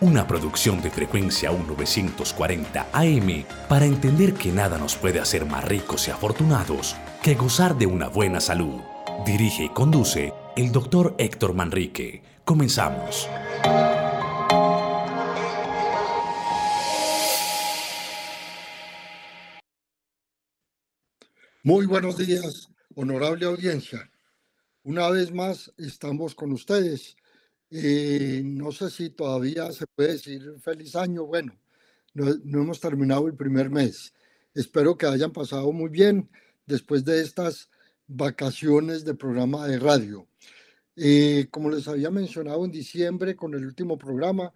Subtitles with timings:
[0.00, 6.06] una producción de frecuencia 1940 AM para entender que nada nos puede hacer más ricos
[6.06, 8.80] y afortunados que gozar de una buena salud.
[9.24, 12.22] Dirige y conduce el doctor Héctor Manrique.
[12.44, 13.28] Comenzamos.
[21.62, 24.10] Muy buenos días, honorable audiencia.
[24.82, 27.16] Una vez más estamos con ustedes
[27.70, 31.26] eh, no sé si todavía se puede decir feliz año.
[31.26, 31.58] Bueno,
[32.14, 32.30] no,
[32.62, 34.14] hemos terminado el primer mes.
[34.54, 36.30] Espero que hayan pasado muy bien
[36.66, 37.68] después de estas
[38.06, 40.26] vacaciones de programa de radio.
[40.96, 44.52] Eh, como les había mencionado en diciembre con el último programa,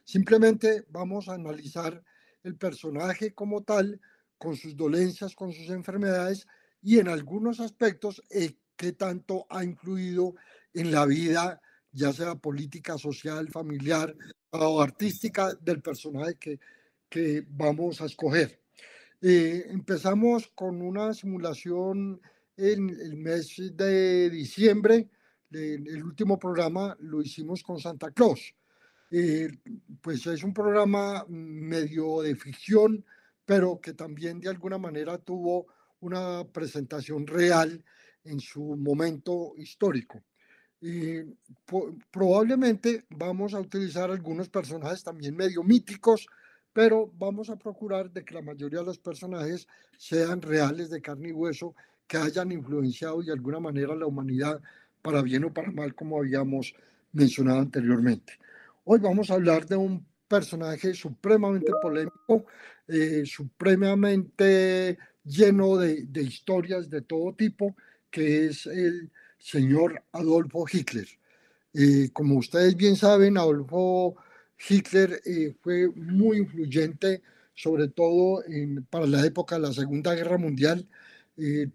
[0.04, 2.04] Simplemente vamos a analizar
[2.44, 4.00] el personaje como tal,
[4.42, 6.48] con sus dolencias, con sus enfermedades
[6.82, 10.34] y en algunos aspectos eh, qué tanto ha influido
[10.74, 14.16] en la vida ya sea política, social, familiar
[14.50, 16.60] o artística del personaje que,
[17.08, 18.60] que vamos a escoger.
[19.22, 22.20] Eh, empezamos con una simulación
[22.58, 25.08] en el mes de diciembre.
[25.52, 28.56] el último programa lo hicimos con Santa Claus.
[29.12, 29.50] Eh,
[30.02, 33.06] pues es un programa medio de ficción,
[33.52, 35.68] pero que también de alguna manera tuvo
[36.00, 37.84] una presentación real
[38.24, 40.24] en su momento histórico.
[40.80, 41.18] Y
[42.10, 46.28] probablemente vamos a utilizar algunos personajes también medio míticos,
[46.72, 51.28] pero vamos a procurar de que la mayoría de los personajes sean reales de carne
[51.28, 51.76] y hueso,
[52.08, 54.62] que hayan influenciado de alguna manera la humanidad
[55.02, 56.74] para bien o para mal, como habíamos
[57.12, 58.32] mencionado anteriormente.
[58.86, 62.46] Hoy vamos a hablar de un personaje supremamente polémico,
[62.88, 67.76] eh, supremamente lleno de, historias de todo tipo,
[68.10, 71.08] que es el señor Adolfo Hitler.
[72.14, 74.16] Como ustedes bien saben, Adolfo
[74.70, 77.22] Hitler eh, fue muy influyente,
[77.54, 78.44] sobre todo
[78.90, 80.88] para la época de la Segunda Guerra Mundial.
[81.38, 81.68] Eh,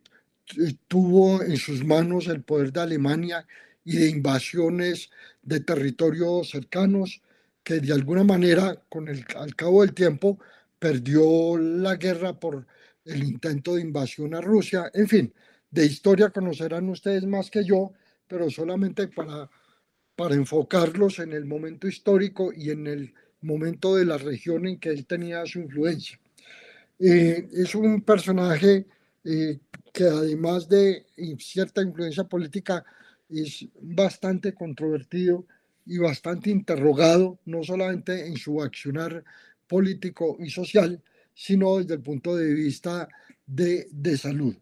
[0.88, 3.46] tuvo en sus manos el poder de Alemania
[3.84, 5.10] y de invasiones
[5.42, 7.20] de territorios cercanos
[7.66, 10.38] que de alguna manera, con el, al cabo del tiempo,
[10.78, 12.64] perdió la guerra por
[13.04, 14.88] el intento de invasión a Rusia.
[14.94, 15.34] En fin,
[15.68, 17.92] de historia conocerán ustedes más que yo,
[18.28, 19.50] pero solamente para,
[20.14, 24.90] para enfocarlos en el momento histórico y en el momento de la región en que
[24.90, 26.20] él tenía su influencia.
[27.00, 28.86] Eh, es un personaje
[29.24, 29.58] eh,
[29.92, 31.04] que además de
[31.40, 32.84] cierta influencia política
[33.28, 35.46] es bastante controvertido
[35.86, 39.24] y bastante interrogado, no solamente en su accionar
[39.66, 41.02] político y social,
[41.34, 43.08] sino desde el punto de vista
[43.46, 44.56] de, de salud.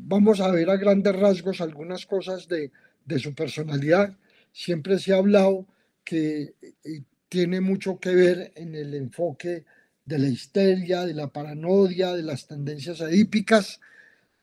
[0.00, 2.70] vamos a ver a grandes rasgos algunas cosas de,
[3.04, 4.16] de su personalidad.
[4.52, 5.66] Siempre se ha hablado
[6.04, 9.64] que eh, tiene mucho que ver en el enfoque
[10.04, 13.80] de la histeria, de la paranoia, de las tendencias edípicas.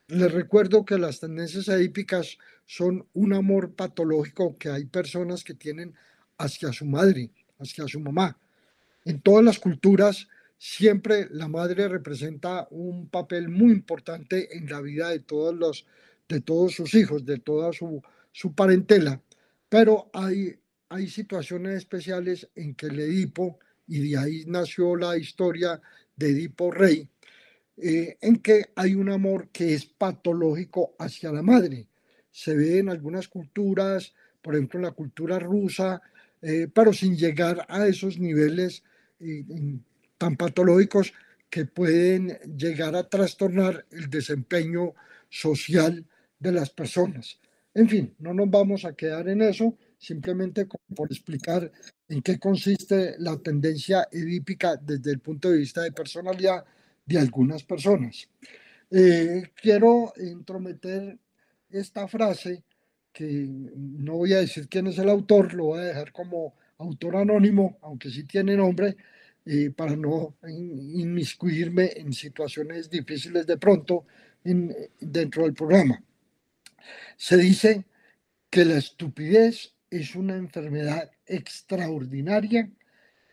[0.08, 2.38] Les recuerdo que las tendencias edípicas
[2.72, 5.94] son un amor patológico que hay personas que tienen
[6.38, 7.30] hacia su madre,
[7.60, 8.40] hacia su mamá.
[9.04, 15.10] En todas las culturas siempre la madre representa un papel muy importante en la vida
[15.10, 15.86] de todos los
[16.30, 18.02] de todos sus hijos, de toda su,
[18.32, 19.22] su parentela,
[19.68, 20.56] pero hay,
[20.88, 25.82] hay situaciones especiales en que el Edipo y de ahí nació la historia
[26.16, 27.10] de Edipo Rey,
[27.76, 31.91] eh, en que hay un amor que es patológico hacia la madre.
[32.31, 36.01] Se ve en algunas culturas, por ejemplo en la cultura rusa,
[36.42, 38.83] eh, pero sin llegar a esos niveles
[40.18, 41.13] tan patológicos
[41.50, 44.94] que pueden llegar a trastornar el desempeño
[45.30, 46.06] social
[46.39, 47.39] de las personas.
[47.74, 51.72] En fin, no nos vamos a quedar en eso, simplemente por explicar
[52.07, 56.66] en qué consiste la tendencia edípica desde el punto de vista de personalidad
[57.06, 58.27] de algunas personas.
[58.89, 61.18] Eh, quiero intrometer
[61.74, 62.64] esta frase
[63.14, 67.18] que no voy a decir quién es el autor, lo voy a dejar como autor
[67.18, 68.96] anónimo, aunque sí tiene nombre,
[69.46, 74.06] eh, para no inmiscuirme en situaciones difíciles de pronto
[74.44, 76.04] en, dentro del programa.
[77.18, 77.86] Se dice
[78.50, 82.70] que la estupidez es una enfermedad extraordinaria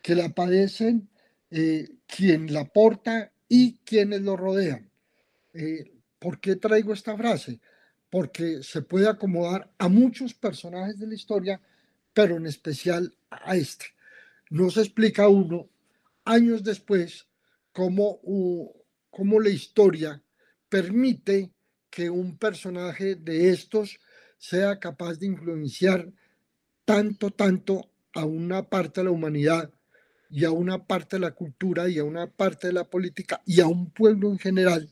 [0.03, 1.09] que la padecen
[1.51, 4.91] eh, quien la porta y quienes lo rodean.
[5.55, 7.61] Eh, ¿Por qué traigo esta frase?
[8.11, 11.61] Porque se puede acomodar a muchos personajes de la historia,
[12.13, 13.87] pero en especial a este.
[14.51, 15.69] No se explica uno,
[16.25, 17.27] años después,
[17.73, 18.21] cómo,
[19.11, 20.23] cómo la historia
[20.69, 21.53] permite
[21.91, 23.99] que un personaje de estos
[24.39, 26.11] sea capaz de influenciar
[26.85, 29.71] tanto, tanto a una parte de la humanidad
[30.31, 33.61] y a una parte de la cultura y a una parte de la política y
[33.61, 34.89] a un pueblo en general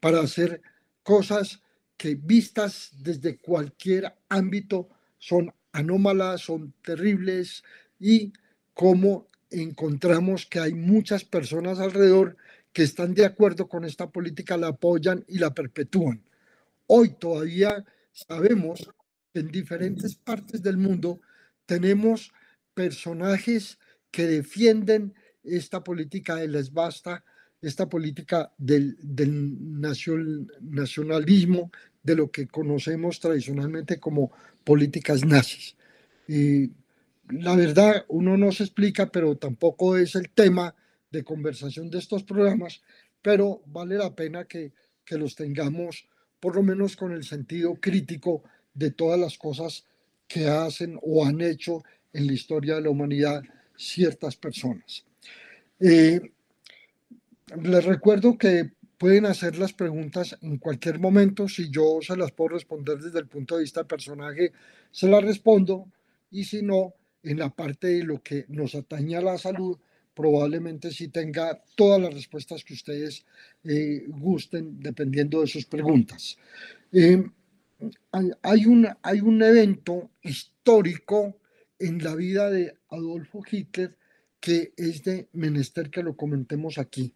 [0.00, 0.62] para hacer
[1.02, 1.62] cosas
[2.00, 4.88] que vistas desde cualquier ámbito
[5.18, 7.62] son anómalas, son terribles
[7.98, 8.32] y
[8.72, 12.38] como encontramos que hay muchas personas alrededor
[12.72, 16.22] que están de acuerdo con esta política, la apoyan y la perpetúan.
[16.86, 18.90] Hoy todavía sabemos
[19.34, 21.20] que en diferentes partes del mundo
[21.66, 22.32] tenemos
[22.72, 23.78] personajes
[24.10, 25.12] que defienden
[25.44, 27.22] esta política de les basta,
[27.62, 28.96] esta política del,
[30.60, 31.70] nacionalismo,
[32.02, 34.32] de lo que conocemos tradicionalmente como
[34.64, 35.76] políticas nazis.
[36.26, 36.70] Y
[37.28, 40.74] la verdad, uno no se explica, pero tampoco es el tema
[41.10, 42.82] de conversación de estos programas,
[43.22, 44.72] pero vale la pena que,
[45.04, 46.08] que los tengamos
[46.40, 48.42] por lo menos con el sentido crítico
[48.72, 49.84] de todas las cosas
[50.26, 51.82] que hacen o han hecho
[52.12, 53.42] en la historia de la humanidad
[53.76, 55.04] ciertas personas.
[55.78, 56.20] Eh,
[57.62, 58.70] les recuerdo que
[59.00, 61.48] pueden hacer las preguntas en cualquier momento.
[61.48, 64.52] Si yo se las puedo responder desde el punto de vista del personaje,
[64.90, 65.90] se las respondo.
[66.30, 69.78] Y si no, en la parte de lo que nos atañe a la salud,
[70.12, 73.24] probablemente sí tenga todas las respuestas que ustedes
[73.64, 76.36] eh, gusten, dependiendo de sus preguntas.
[76.92, 77.24] Eh,
[78.42, 81.38] hay, un, hay un evento histórico
[81.78, 83.96] en la vida de Adolfo Hitler
[84.40, 87.14] que es de menester que lo comentemos aquí.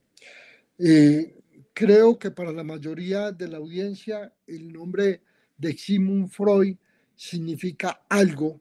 [0.78, 1.43] Eh,
[1.74, 5.20] creo que para la mayoría de la audiencia el nombre
[5.58, 6.76] de Sigmund Freud
[7.16, 8.60] significa algo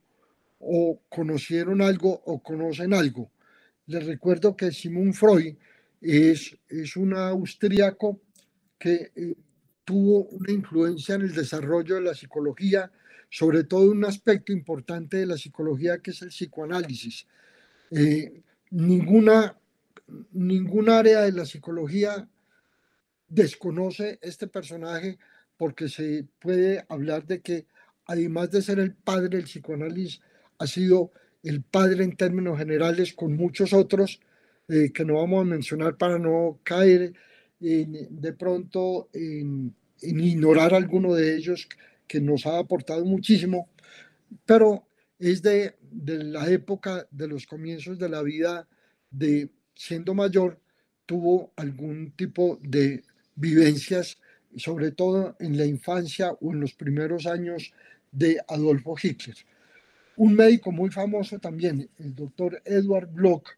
[0.58, 3.30] o conocieron algo o conocen algo.
[3.86, 5.54] Les recuerdo que Sigmund Freud
[6.00, 8.20] es, es un austríaco
[8.78, 9.34] que eh,
[9.84, 12.90] tuvo una influencia en el desarrollo de la psicología,
[13.30, 17.26] sobre todo un aspecto importante de la psicología que es el psicoanálisis.
[17.90, 19.56] Eh, ninguna,
[20.32, 22.28] ningún área de la psicología
[23.34, 25.18] desconoce este personaje
[25.56, 27.66] porque se puede hablar de que
[28.06, 30.20] además de ser el padre del psicoanálisis,
[30.58, 31.10] ha sido
[31.42, 34.20] el padre en términos generales con muchos otros
[34.68, 37.12] eh, que no vamos a mencionar para no caer
[37.60, 41.66] de pronto en, ignorar alguno de ellos
[42.06, 43.70] que nos ha aportado muchísimo,
[44.44, 44.86] pero
[45.18, 48.68] es de, de la época de los comienzos de la vida
[49.10, 50.60] de siendo mayor,
[51.06, 53.02] tuvo algún tipo de
[53.36, 54.18] vivencias
[54.56, 57.72] sobre todo en la infancia o en los primeros años
[58.12, 59.36] de Adolfo Hitler.
[60.16, 63.48] Un médico muy famoso también, el doctor Edward Bloch,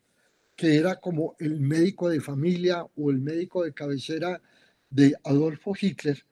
[0.54, 4.40] que era como el médico de familia o el médico de cabecera
[4.88, 6.24] de Adolfo Hitler,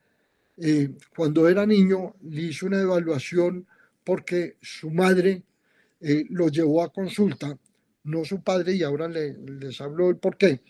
[0.56, 3.66] eh, cuando era niño le hizo una evaluación
[4.04, 5.42] porque su madre
[6.00, 7.58] eh, lo llevó a consulta,
[8.04, 10.60] no su padre, y ahora le, les hablo el por qué.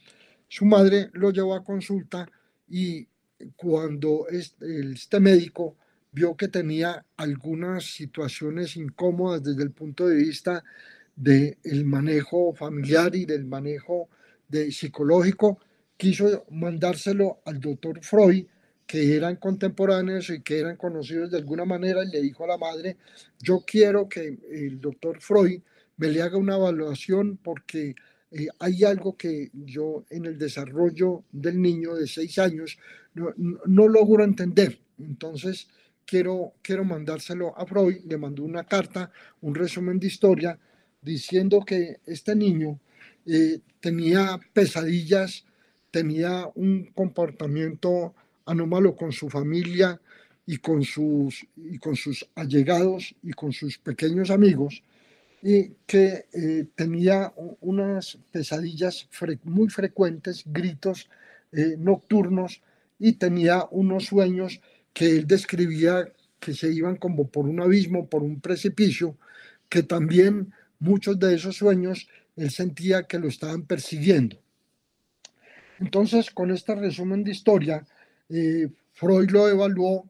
[0.49, 2.29] Su madre lo llevó a consulta
[2.69, 3.07] y
[3.57, 5.77] cuando este, médico
[6.13, 10.63] vio que tenía algunas situaciones incómodas desde el punto de vista
[11.17, 14.09] del manejo familiar y del manejo
[14.49, 15.59] de psicológico,
[15.97, 18.47] quiso mandárselo al doctor Freud,
[18.87, 22.59] que eran contemporáneos y que eran conocidos de alguna manera, y le dijo a la
[22.59, 22.97] madre,
[23.41, 25.61] yo quiero que el doctor Freud
[25.97, 27.95] me le haga una evaluación porque
[28.35, 32.79] eh, hay algo que yo en el desarrollo del niño de seis años
[33.15, 34.81] no, logro entender.
[34.99, 35.69] Entonces,
[36.05, 40.59] quiero, quiero mandárselo a Freud, le mandó una carta, un resumen de historia,
[41.01, 42.81] diciendo que este niño
[43.27, 45.45] eh, tenía pesadillas,
[45.93, 48.15] tenía un comportamiento
[48.47, 50.01] anómalo con su familia
[50.47, 54.83] y con sus, y con sus allegados y con sus pequeños amigos,
[55.47, 59.07] y que eh, tenía unas pesadillas
[59.43, 61.11] muy frecuentes, gritos
[61.53, 62.63] eh, nocturnos,
[62.99, 64.63] y tenía unos sueños
[64.95, 66.11] que él describía
[66.41, 69.19] que se iban como por un abismo, por un precipicio,
[69.69, 74.39] que también muchos de esos sueños él sentía que lo estaban persiguiendo.
[75.79, 77.87] Entonces, con este resumen de historia,
[78.31, 80.09] eh, Freud lo evaluó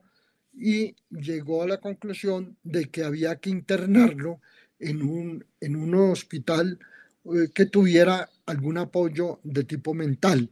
[0.53, 4.41] y llegó a la conclusión de que había que internarlo
[4.79, 6.79] en un, en un hospital
[7.25, 10.51] eh, que tuviera algún apoyo de tipo mental,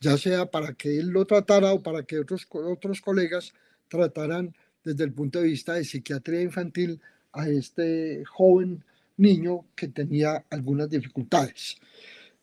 [0.00, 3.52] ya sea para que él lo tratara o para que otros, otros colegas
[3.88, 7.00] trataran desde el punto de vista de psiquiatría infantil
[7.32, 8.84] a este joven
[9.16, 11.76] niño que tenía algunas dificultades.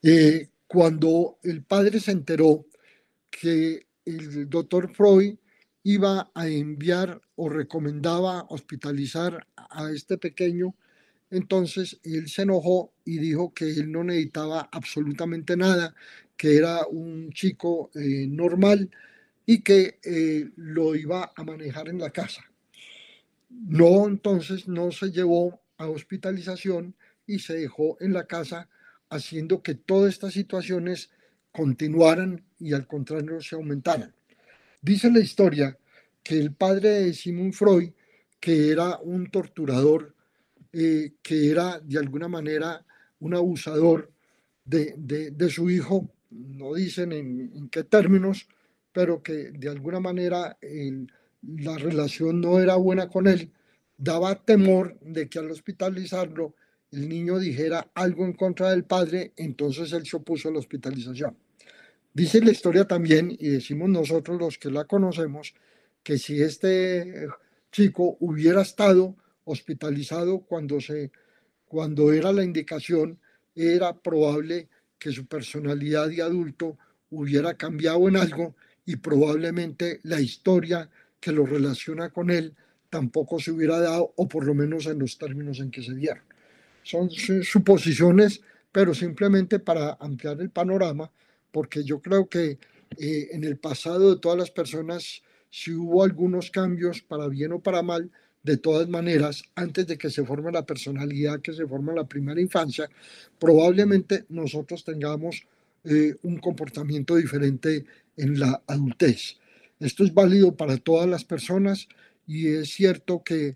[0.01, 2.65] Eh, cuando el padre se enteró
[3.29, 5.35] que el doctor Freud
[5.83, 10.75] iba a enviar o recomendaba hospitalizar a este pequeño,
[11.31, 15.95] entonces él se enojó y dijo que él no necesitaba absolutamente nada,
[16.35, 18.89] que era un chico eh, normal
[19.45, 22.43] y que eh, lo iba a manejar en la casa.
[23.49, 26.95] No, entonces no se llevó a hospitalización
[27.25, 28.69] y se dejó en la casa
[29.09, 31.09] haciendo que todas estas situaciones
[31.51, 34.13] continuaran y al contrario se aumentaran.
[34.81, 35.77] Dice la historia
[36.23, 37.91] que el padre de Simon Freud,
[38.39, 40.15] que era un torturador,
[40.71, 42.85] eh, que era de alguna manera
[43.19, 44.11] un abusador
[44.63, 48.47] de, de, su hijo, no dicen en, qué términos,
[48.91, 50.57] pero que de alguna manera
[51.41, 53.51] la relación no era buena con él,
[53.97, 56.53] daba temor de que al hospitalizarlo
[56.91, 61.35] el niño dijera algo en contra del padre, entonces él se opuso a la hospitalización.
[62.13, 65.53] Dice la historia también, y decimos nosotros los que la conocemos,
[66.03, 67.27] que si este
[67.71, 69.15] chico hubiera estado
[69.51, 71.11] hospitalizado cuando, se,
[71.67, 73.19] cuando era la indicación,
[73.55, 76.77] era probable que su personalidad de adulto
[77.09, 80.89] hubiera cambiado en algo y probablemente la historia
[81.19, 82.55] que lo relaciona con él
[82.89, 86.23] tampoco se hubiera dado, o por lo menos en los términos en que se dieron.
[86.83, 88.41] Son suposiciones,
[88.71, 91.11] pero simplemente para ampliar el panorama,
[91.51, 92.57] porque yo creo que
[92.97, 97.59] eh, en el pasado de todas las personas, si hubo algunos cambios para bien o
[97.59, 98.09] para mal,
[98.43, 102.39] de todas maneras, antes de que se forme la personalidad que se forma la primera
[102.39, 102.89] infancia,
[103.37, 105.43] probablemente nosotros tengamos
[105.83, 109.37] eh, un comportamiento diferente en la adultez.
[109.79, 111.87] Esto es válido para todas las personas
[112.27, 113.53] y es cierto que,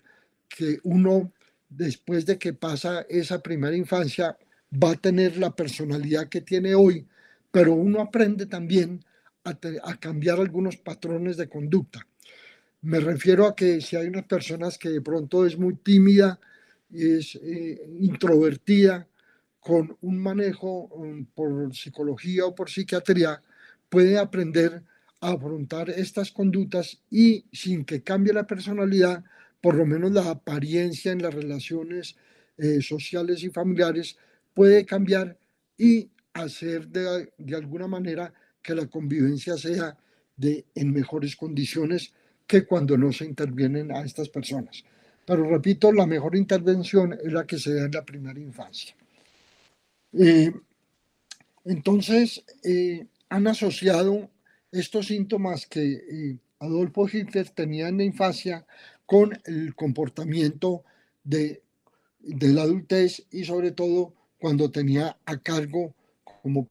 [0.49, 1.31] que uno,
[1.69, 4.37] después de que pasa esa primera infancia,
[4.71, 7.07] va a tener la personalidad que tiene hoy,
[7.51, 9.03] pero uno aprende también
[9.43, 12.07] a cambiar algunos patrones de conducta.
[12.83, 16.37] Me refiero a que si hay unas personas que de pronto es muy tímida,
[16.91, 19.07] es eh, introvertida,
[19.61, 23.41] con un manejo um, por psicología o por psiquiatría,
[23.87, 24.83] puede aprender
[25.21, 29.23] a afrontar estas conductas y sin que cambie la personalidad,
[29.61, 32.17] por lo menos la apariencia en las relaciones
[32.57, 34.17] eh, sociales y familiares
[34.53, 35.37] puede cambiar
[35.77, 39.97] y hacer de, de, alguna manera que la convivencia sea
[40.35, 42.13] de, en mejores condiciones
[42.47, 44.83] que cuando no se intervienen a estas personas.
[45.25, 48.95] Pero repito, la mejor intervención es la que se da en la primera infancia.
[50.13, 50.51] Eh,
[51.65, 54.29] entonces, eh, han asociado
[54.71, 58.65] estos síntomas que eh, Adolfo Hitler tenía en la infancia
[59.05, 60.83] con el comportamiento
[61.23, 61.61] de,
[62.19, 65.95] de la adultez y sobre todo cuando tenía a cargo
[66.41, 66.67] como,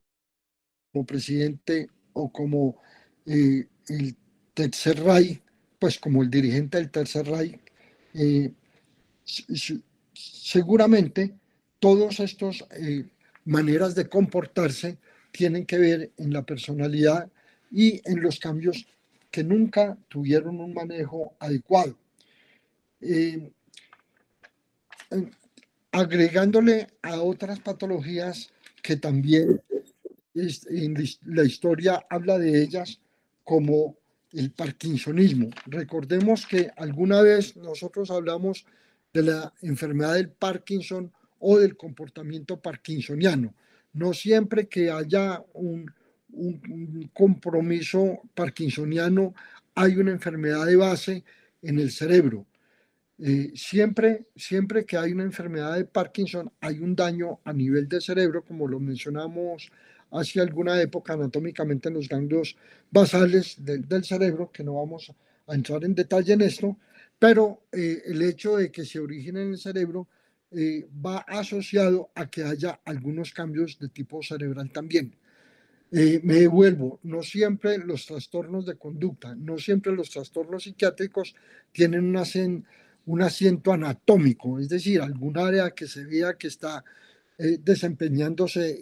[0.91, 2.77] como presidente o como
[3.25, 4.15] eh, el
[4.53, 5.41] Tercer Reich,
[5.83, 7.59] pues como el dirigente del Tercer Reich,
[8.13, 8.53] eh,
[10.13, 11.35] seguramente
[11.77, 13.03] todos estos eh,
[13.43, 14.97] maneras de comportarse
[15.33, 17.29] tienen que ver en la personalidad
[17.69, 18.87] y en los cambios
[19.29, 21.97] que nunca tuvieron un manejo adecuado.
[23.01, 23.51] Eh,
[25.91, 29.61] agregándole a otras patologías que también
[30.33, 33.01] en la historia habla de ellas,
[33.43, 33.97] como
[34.33, 35.49] el parkinsonismo.
[35.65, 38.65] Recordemos que alguna vez nosotros hablamos
[39.13, 43.53] de la enfermedad del Parkinson o del comportamiento parkinsoniano.
[43.93, 45.91] No siempre que haya un,
[47.13, 49.35] compromiso parkinsoniano
[49.75, 51.23] hay una enfermedad de base
[51.61, 52.47] en el cerebro.
[53.19, 58.01] Eh, siempre, siempre que hay una enfermedad de Parkinson hay un daño a nivel del
[58.01, 59.71] cerebro, como lo mencionamos
[60.13, 62.55] hace alguna época anatómicamente en los ganglios
[62.89, 65.11] basales del cerebro, que no vamos
[65.47, 66.77] a entrar en detalle en esto,
[67.19, 70.07] pero eh, el hecho de que se origine en el cerebro
[70.51, 75.15] eh, va asociado a que haya algunos cambios de tipo cerebral también.
[75.91, 81.35] Eh, me devuelvo, no siempre los trastornos de conducta, no siempre los trastornos psiquiátricos
[81.71, 82.65] tienen un,
[83.05, 86.83] un asiento anatómico, es decir, algún área que se vea que está
[87.37, 88.79] desempeñándose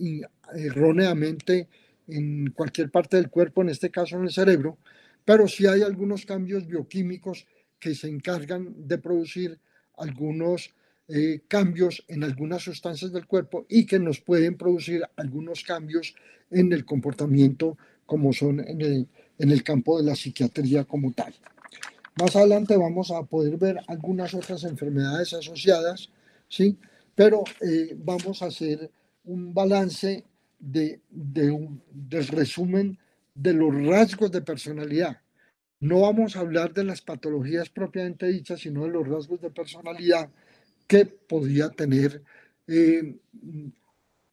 [0.55, 1.67] erróneamente
[2.07, 4.77] en cualquier parte del cuerpo, en este caso en el cerebro,
[5.25, 7.45] pero sí hay algunos cambios bioquímicos
[7.79, 9.59] que se encargan de producir
[9.97, 10.73] algunos
[11.07, 16.15] eh, cambios en algunas sustancias del cuerpo y que nos pueden producir algunos cambios
[16.49, 21.33] en el comportamiento como son en el, en el campo de la psiquiatría como tal.
[22.19, 26.09] Más adelante vamos a poder ver algunas otras enfermedades asociadas,
[26.47, 26.77] ¿sí?
[27.15, 28.91] pero eh, vamos a hacer
[29.23, 30.25] un balance
[30.61, 32.97] de, de un, del resumen
[33.33, 35.19] de los rasgos de personalidad.
[35.79, 40.29] No vamos a hablar de las patologías propiamente dichas, sino de los rasgos de personalidad
[40.87, 42.21] que podía tener
[42.67, 43.15] eh,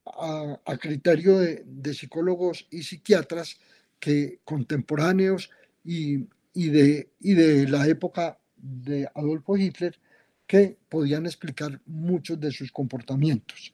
[0.04, 3.58] a, criterio de, psicólogos y psiquiatras
[3.98, 5.50] que contemporáneos
[5.84, 9.98] y, de, y de la época de Adolfo Hitler
[10.46, 13.72] que podían explicar muchos de sus comportamientos.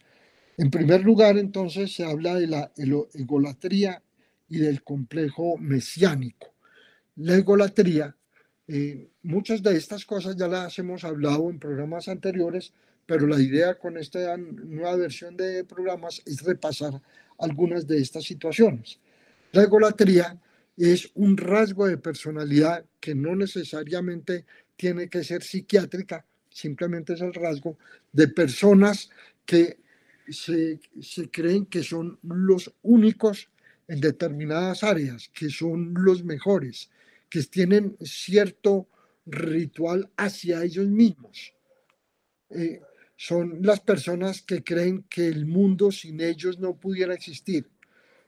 [0.57, 4.03] En primer lugar, entonces, se habla de la egolatría
[4.49, 6.55] y del complejo mesiánico.
[7.17, 8.17] La egolatría,
[8.69, 12.73] eh, muchas de estas cosas ya las hemos hablado en programas anteriores,
[13.07, 17.01] pero la idea con esta nueva versión de programas es repasar
[17.39, 18.99] algunas de estas situaciones.
[19.53, 20.41] La egolatría
[20.77, 24.45] es un rasgo de personalidad que no necesariamente
[24.77, 27.77] tiene que ser psiquiátrica, simplemente es el rasgo
[28.13, 29.11] de personas
[29.45, 29.84] que
[30.29, 30.81] se,
[31.31, 33.49] creen que son los únicos
[33.89, 36.91] en determinadas áreas, que son los mejores,
[37.29, 38.89] que tienen cierto
[39.27, 41.53] ritual hacia ellos mismos.
[42.51, 42.81] Eh,
[43.17, 47.69] son las personas que creen que el mundo sin ellos no pudiera existir.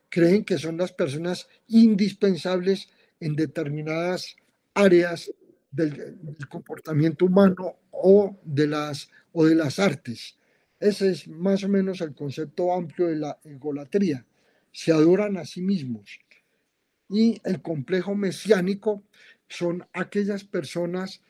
[0.09, 2.89] Creen que son las personas indispensables
[3.21, 4.37] en determinadas
[4.75, 5.31] áreas
[5.71, 10.37] del, del comportamiento humano o de, las, o de las artes.
[10.79, 14.27] Ese es más o menos el concepto amplio de la egolatría.
[14.73, 16.19] Se adoran a sí mismos.
[17.09, 19.03] Y el complejo mesiánico
[19.49, 21.23] son aquellas personas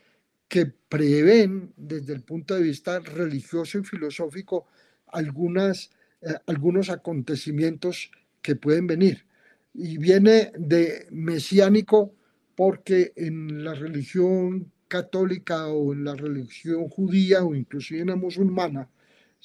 [0.49, 4.67] que prevén desde el punto de vista religioso y filosófico
[5.09, 5.91] algunas,
[6.23, 8.11] eh, algunos acontecimientos
[8.43, 9.27] que pueden venir.
[9.75, 12.15] Y viene de mesiánico
[12.57, 18.89] porque en la religión católica o en la religión judía o inclusive en la musulmana,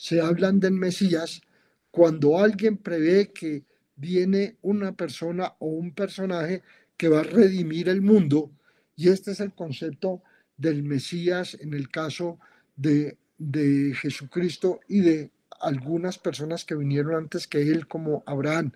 [0.01, 1.43] se hablan del Mesías
[1.91, 6.63] cuando alguien prevé que viene una persona o un personaje
[6.97, 8.49] que va a redimir el mundo.
[8.95, 10.23] Y este es el concepto
[10.57, 12.39] del Mesías en el caso
[12.75, 18.71] de, de Jesucristo y de algunas personas que vinieron antes que él, como Abraham.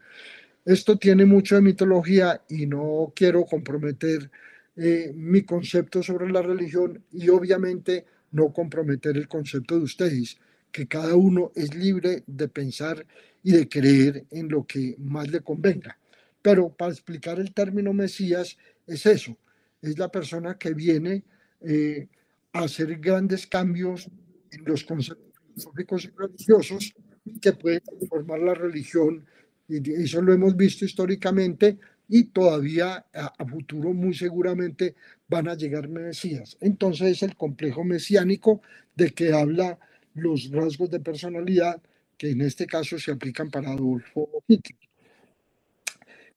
[0.64, 4.30] Esto tiene mucho de mitología y no quiero comprometer
[4.76, 10.38] eh, mi concepto sobre la religión y obviamente no comprometer el concepto de ustedes
[10.76, 13.06] que cada uno es libre de pensar
[13.42, 15.98] y de creer en lo que más le convenga.
[16.42, 19.38] Pero para explicar el término Mesías es eso,
[19.82, 21.24] es la persona que viene
[21.62, 22.10] eh,
[22.52, 24.10] a hacer grandes cambios
[24.52, 26.94] en los conceptos filosóficos y religiosos
[27.42, 29.26] que pueden transformar la religión,
[29.70, 31.78] y eso lo hemos visto históricamente,
[32.10, 34.94] y todavía a, futuro muy seguramente
[35.30, 36.58] van a llegar mesías.
[36.60, 38.62] Entonces es el complejo mesiánico
[38.94, 39.80] de que habla
[40.16, 41.82] los rasgos de personalidad
[42.18, 44.80] que en este caso se aplican para Adolfo Hitler.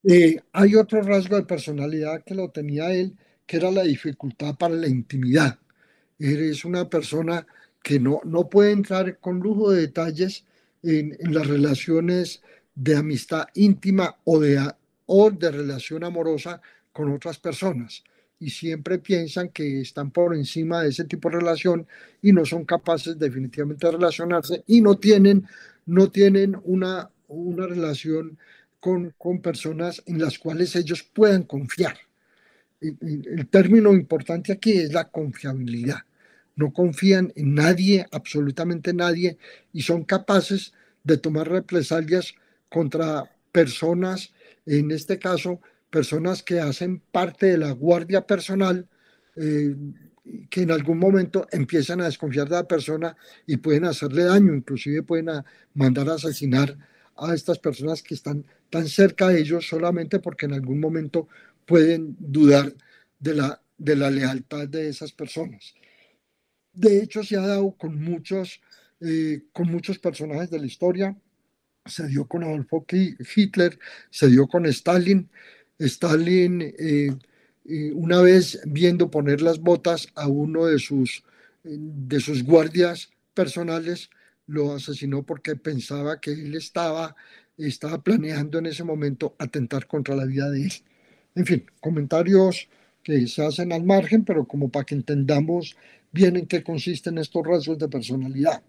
[0.04, 4.74] Eh, hay otro rasgo de personalidad que lo tenía él, que era la dificultad para
[4.74, 5.58] la intimidad.
[6.18, 7.46] Eres una persona
[7.82, 10.44] que no, no puede entrar con lujo de detalles
[10.82, 12.42] en, en las relaciones
[12.74, 14.60] de amistad íntima o de,
[15.06, 16.60] o de relación amorosa
[16.92, 18.02] con otras personas
[18.40, 21.86] y siempre piensan que están por encima de ese tipo de relación
[22.22, 25.46] y no son capaces definitivamente de relacionarse y no tienen,
[25.86, 28.38] no tienen una, una relación
[28.80, 31.98] con, con personas en las cuales ellos puedan confiar.
[32.80, 35.98] El, el término importante aquí es la confiabilidad.
[36.54, 39.38] No confían en nadie, absolutamente nadie,
[39.72, 40.72] y son capaces
[41.02, 42.34] de tomar represalias
[42.68, 44.32] contra personas,
[44.66, 48.88] en este caso, personas que hacen parte de la guardia personal,
[49.36, 49.74] eh,
[50.50, 55.02] que en algún momento empiezan a desconfiar de la persona y pueden hacerle daño, inclusive
[55.02, 55.28] pueden
[55.74, 56.76] mandar a asesinar
[57.16, 61.28] a estas personas que están tan cerca de ellos solamente porque en algún momento
[61.66, 62.72] pueden dudar
[63.18, 65.74] de la, de la lealtad de esas personas.
[66.72, 68.60] De hecho, se ha dado con muchos,
[69.00, 71.16] eh, con muchos personajes de la historia.
[71.84, 73.78] Se dio con Adolfo Hitler,
[74.10, 75.28] se dio con Stalin,
[75.78, 77.10] Stalin, eh,
[77.64, 81.22] eh, una vez viendo poner las botas a uno de sus,
[81.62, 84.10] de sus guardias personales,
[84.46, 87.14] lo asesinó porque pensaba que él estaba,
[87.56, 90.72] estaba planeando en ese momento atentar contra la vida de él.
[91.34, 92.68] En fin, comentarios
[93.02, 95.76] que se hacen al margen, pero como para que entendamos
[96.10, 98.62] bien en qué consisten estos rasgos de personalidad.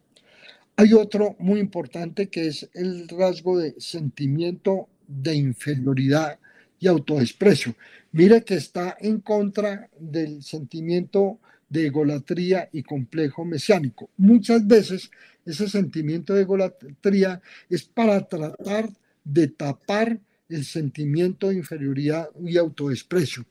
[0.75, 6.39] Hay otro muy importante que es el rasgo de sentimiento de inferioridad
[6.79, 7.75] y autodesprecio.
[8.11, 11.39] Mire que está en contra del sentimiento
[11.69, 14.09] de egolatría y complejo mesiánico.
[14.17, 15.11] Muchas veces
[15.45, 18.89] ese sentimiento de egolatría es para tratar
[19.23, 23.45] de tapar el sentimiento de inferioridad y autodesprecio.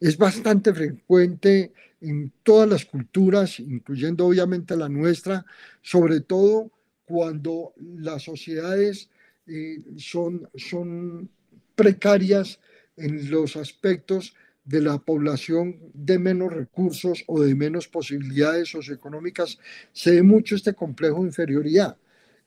[0.00, 5.46] Es bastante frecuente en todas las culturas, incluyendo obviamente la nuestra,
[5.82, 6.72] sobre todo
[7.04, 9.08] cuando las sociedades
[9.46, 11.30] eh, son, son
[11.74, 12.60] precarias
[12.96, 19.58] en los aspectos de la población de menos recursos o de menos posibilidades socioeconómicas,
[19.92, 21.96] se ve mucho este complejo de inferioridad.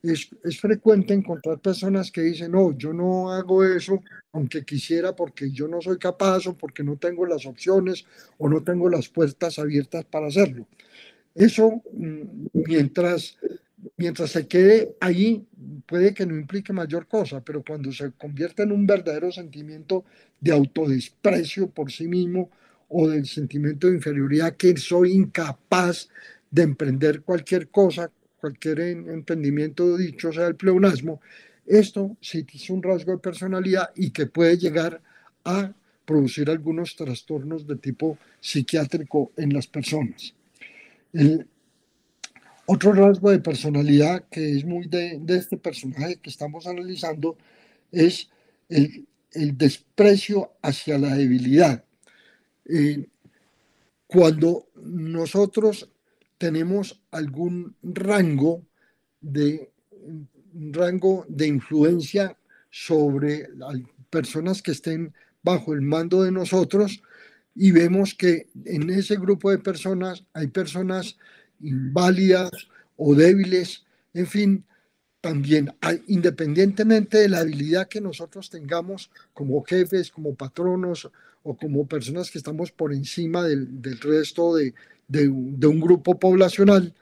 [0.02, 5.50] Es, es, frecuente encontrar personas que dicen, no, yo no hago eso aunque quisiera porque
[5.50, 8.06] yo no soy capaz o porque no tengo las opciones
[8.38, 10.68] o no tengo las puertas abiertas para hacerlo.
[11.34, 13.38] Eso, mm, mientras
[13.98, 15.46] mientras se quede ahí,
[15.86, 20.06] puede que no implique mayor cosa, pero cuando se convierte en un verdadero sentimiento
[20.40, 22.50] de autodesprecio por sí mismo
[22.90, 26.10] o del sentimiento de inferioridad, que soy incapaz
[26.52, 31.22] de emprender cualquier cosa, cualquier emprendimiento dicho sea el pleonasmo,
[31.66, 35.02] esto sí es un rasgo de personalidad y que puede llegar
[35.44, 35.74] a
[36.06, 40.36] producir algunos trastornos de tipo psiquiátrico en las personas.
[42.68, 47.38] Otro rasgo de personalidad que es muy de, este personaje que estamos analizando
[47.92, 48.30] es
[48.70, 51.84] el, desprecio hacia la debilidad.
[54.08, 55.90] Cuando nosotros
[56.38, 58.66] tenemos algún rango
[59.20, 59.72] de,
[60.54, 62.38] rango de influencia
[62.70, 63.50] sobre
[64.10, 67.02] personas que estén bajo el mando de nosotros
[67.54, 71.18] y vemos que en ese grupo de personas hay personas
[71.62, 72.52] inválidas
[72.98, 74.66] o débiles, en fin,
[75.22, 75.74] también
[76.08, 81.10] independientemente de la habilidad que nosotros tengamos como jefes, como patronos
[81.42, 84.74] o como personas que estamos por encima del, resto de,
[85.28, 86.94] un grupo poblacional,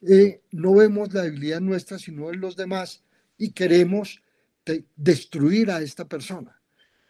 [0.00, 3.02] eh, no vemos la debilidad nuestra sino en los demás
[3.36, 4.22] y queremos
[4.96, 6.58] destruir a esta persona.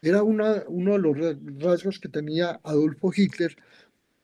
[0.02, 3.56] Era una, uno de los rasgos que tenía Adolfo Hitler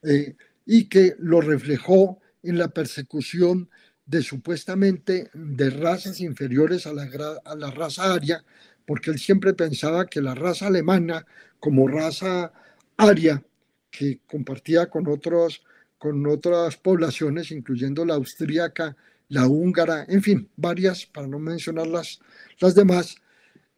[0.02, 3.68] eh, y que lo reflejó en la persecución
[4.06, 7.08] de supuestamente de razas inferiores a la,
[7.44, 8.44] a la raza aria,
[8.86, 11.26] porque él siempre pensaba que la raza alemana
[11.58, 12.52] como raza
[12.96, 13.42] aria,
[13.90, 15.64] que compartía con, otros,
[15.98, 18.96] con otras poblaciones, incluyendo la austríaca,
[19.28, 22.20] la húngara, en fin, varias, para no mencionar las,
[22.58, 23.16] las demás,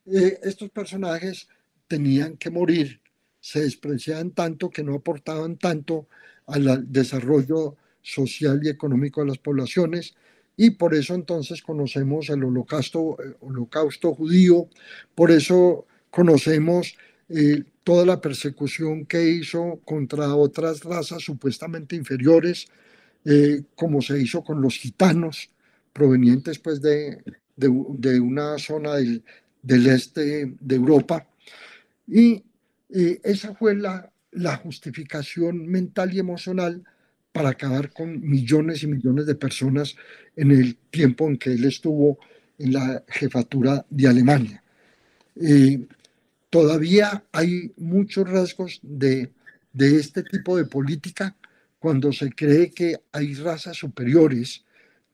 [0.07, 1.49] eh, estos personajes
[1.87, 3.01] tenían que morir,
[3.41, 6.09] se despreciaban tanto que no aportaban tanto
[6.47, 7.77] al desarrollo
[8.07, 10.15] social y económico de las poblaciones
[10.57, 14.69] y por eso entonces conocemos el holocausto, holocausto judío,
[15.15, 16.97] por eso conocemos
[17.29, 22.69] eh, toda la persecución que hizo contra otras razas supuestamente inferiores,
[23.25, 25.51] eh, como se hizo con los gitanos
[25.93, 27.23] provenientes pues de,
[27.57, 29.25] de, una zona del,
[29.63, 31.27] del, este de Europa.
[32.07, 32.45] Y
[32.89, 36.85] esa fue la, la justificación mental y emocional
[37.37, 39.95] para acabar con millones y millones de personas
[40.37, 42.19] en el tiempo en que él estuvo
[42.59, 44.63] en la jefatura de Alemania.
[45.39, 45.87] Eh,
[46.49, 49.35] todavía hay muchos rasgos de,
[49.75, 51.37] de este tipo de política
[51.79, 54.65] cuando se cree que hay razas superiores.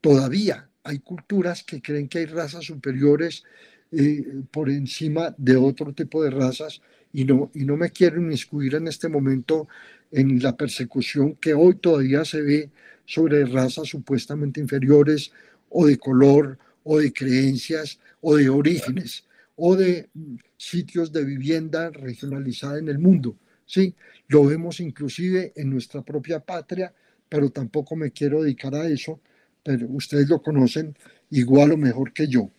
[0.00, 3.42] Todavía hay culturas que creen que hay razas superiores
[3.90, 8.74] eh, por encima de otro tipo de razas y no, y no me quiero inmiscuir
[8.74, 9.68] en este momento
[10.10, 12.70] en la persecución que hoy todavía se ve
[13.04, 15.32] sobre razas supuestamente inferiores
[15.68, 19.24] o de color o de creencias o de orígenes
[19.56, 20.08] o de
[20.56, 23.36] sitios de vivienda regionalizada en el mundo.
[23.66, 23.94] Sí,
[24.28, 26.92] lo vemos inclusive en nuestra propia patria,
[27.28, 29.20] pero tampoco me quiero dedicar a eso,
[29.62, 30.96] pero ustedes lo conocen
[31.30, 32.50] igual o mejor que yo.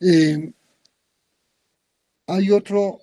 [0.00, 0.52] Eh,
[2.30, 3.00] hay otro,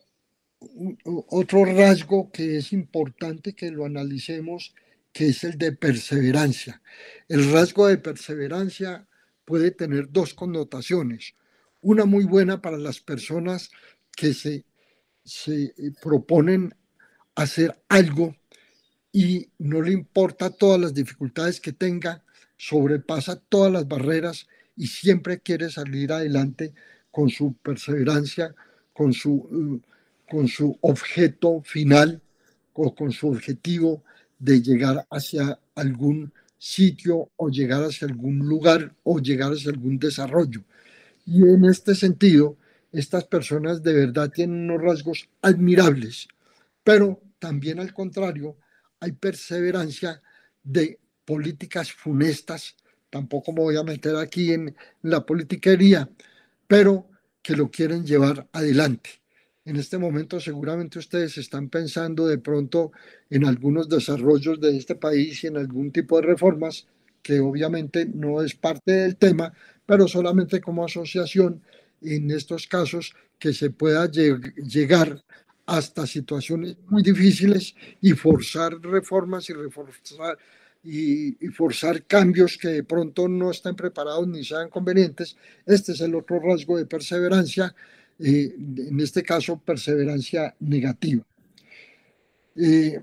[1.28, 4.74] otro rasgo que es importante que lo analicemos,
[5.12, 6.82] que es el de perseverancia.
[7.28, 9.08] El rasgo de perseverancia
[9.44, 11.36] puede tener dos connotaciones.
[11.82, 13.70] Una muy buena para las personas
[14.16, 14.66] que se,
[15.24, 16.74] se proponen
[17.36, 18.36] hacer algo
[19.12, 22.24] y no le importa todas las dificultades que tenga,
[22.56, 26.74] sobrepasa todas las barreras y siempre quiere salir adelante
[27.12, 28.56] con su perseverancia,
[28.98, 29.80] con su,
[30.28, 32.20] con su objeto final
[32.74, 34.04] o con su objetivo
[34.40, 40.64] de llegar hacia algún sitio o llegar hacia algún lugar o llegar hacia algún desarrollo.
[41.28, 42.58] Y en este sentido,
[42.92, 46.28] estas personas de verdad tienen unos rasgos admirables,
[46.84, 48.56] pero también al contrario,
[49.00, 50.24] hay perseverancia
[50.64, 52.76] de políticas funestas,
[53.12, 56.10] tampoco me voy a meter aquí en la politiquería,
[56.68, 57.08] pero
[57.48, 59.10] que lo quieren llevar adelante.
[59.64, 62.92] En este momento seguramente ustedes están pensando de pronto
[63.30, 66.88] en algunos desarrollos de este país y en algún tipo de reformas,
[67.22, 69.54] que obviamente no es parte del tema,
[69.86, 71.62] pero solamente como asociación
[72.02, 75.24] en estos casos que se pueda llegar
[75.68, 80.38] hasta situaciones muy difíciles y forzar reformas y reforzar
[80.84, 85.38] y, forzar cambios que de pronto no estén preparados ni sean convenientes.
[85.66, 87.74] Este es el otro rasgo de perseverancia,
[88.20, 91.26] eh, en este caso perseverancia negativa.
[92.56, 93.00] Eh,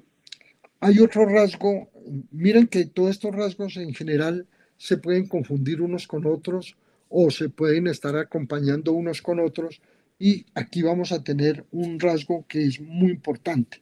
[0.80, 1.88] hay otro rasgo,
[2.32, 6.76] miren que todos estos rasgos en general se pueden confundir unos con otros
[7.08, 9.80] o se pueden estar acompañando unos con otros
[10.18, 13.80] y aquí vamos a tener un rasgo que es muy importante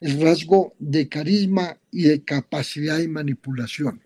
[0.00, 4.02] el rasgo de carisma y de capacidad de manipulación.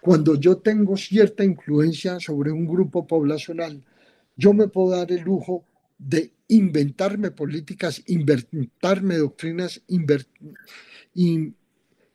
[0.00, 3.82] Cuando yo tengo cierta influencia sobre un grupo poblacional,
[4.36, 5.64] yo me puedo dar el lujo
[5.98, 9.82] de inventarme políticas, inventarme doctrinas,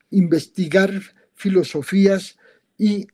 [0.09, 0.91] investigar
[1.35, 2.37] filosofías
[2.77, 3.07] y,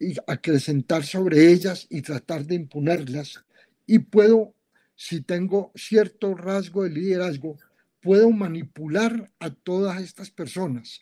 [0.00, 3.44] y acrecentar sobre ellas y tratar de imponerlas.
[3.86, 4.54] Y puedo,
[4.96, 7.58] si tengo cierto rasgo de liderazgo,
[8.04, 11.00] puedo manipular a todas estas personas.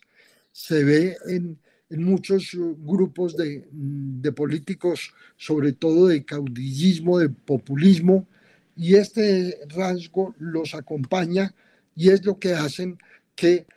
[0.53, 7.29] Se ve en, muchos uh, grupos de, mm, de, políticos, sobre todo de caudillismo, de
[7.29, 8.27] populismo,
[8.75, 11.53] y este rasgo los acompaña
[11.95, 12.97] y es lo que hacen
[13.35, 13.67] que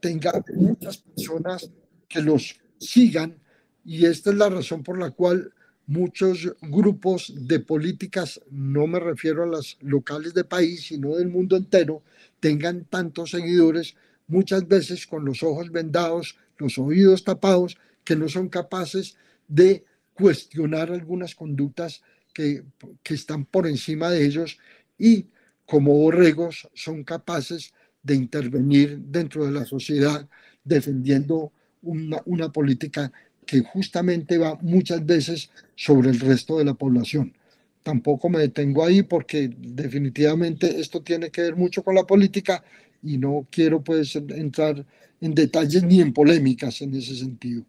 [0.00, 1.70] tenga muchas personas
[2.08, 3.36] que los sigan
[3.84, 5.52] y esta es la razón por la cual
[5.86, 11.56] muchos grupos de políticas, no me refiero a las locales de país, sino del mundo
[11.56, 12.02] entero,
[12.40, 13.94] tengan tantos seguidores,
[14.26, 20.90] muchas veces con los ojos vendados, los oídos tapados, que no son capaces de cuestionar
[20.90, 22.64] algunas conductas que,
[23.04, 24.58] están por encima de ellos
[24.98, 25.26] y
[25.66, 27.72] como borregos son capaces
[28.02, 30.28] de intervenir dentro de la sociedad
[30.64, 33.12] defendiendo una, una política
[33.46, 37.34] que justamente va muchas veces sobre el resto de la población
[37.82, 42.62] tampoco me detengo ahí porque definitivamente esto tiene que ver mucho con la política
[43.02, 44.84] y no quiero pues entrar
[45.20, 47.64] en detalles ni en polémicas en ese sentido.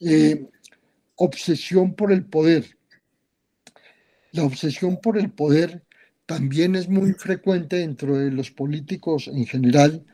[0.00, 0.46] Eh,
[1.16, 2.76] obsesión por el poder.
[4.32, 5.82] La obsesión por el poder
[6.26, 10.04] también es muy frecuente dentro de los políticos en general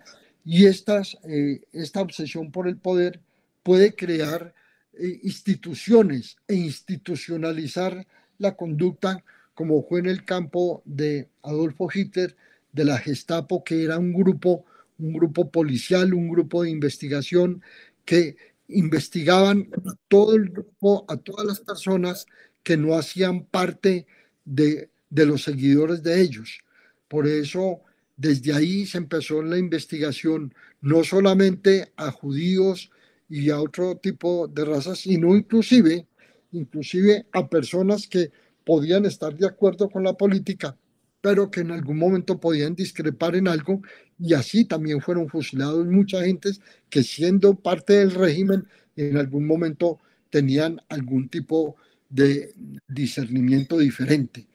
[0.44, 3.20] y estas, eh, esta obsesión por el poder
[3.62, 4.54] puede crear
[4.92, 8.06] eh, instituciones e institucionalizar
[8.42, 9.24] la conducta
[9.54, 12.36] como fue en el campo de Adolfo Hitler
[12.72, 14.64] de la Gestapo, que era un grupo,
[14.98, 17.62] un grupo policial, un grupo de investigación
[18.04, 18.36] que
[18.68, 19.68] investigaban
[20.08, 22.26] todo el grupo, a todas las personas
[22.62, 24.06] que no hacían parte
[24.44, 26.60] de, de los seguidores de ellos.
[27.08, 27.82] Por eso,
[28.16, 32.90] desde ahí se empezó la investigación, no solamente a judíos
[33.28, 36.06] y a otro tipo de razas, sino inclusive,
[36.52, 38.30] inclusive a personas que
[38.64, 40.76] podían estar de acuerdo con la política,
[41.20, 43.82] pero que en algún momento podían discrepar en algo
[44.18, 46.50] y así también fueron fusilados mucha gente
[46.88, 49.98] que siendo parte del régimen en algún momento
[50.30, 51.76] tenían algún tipo
[52.08, 52.54] de
[52.88, 54.46] discernimiento diferente.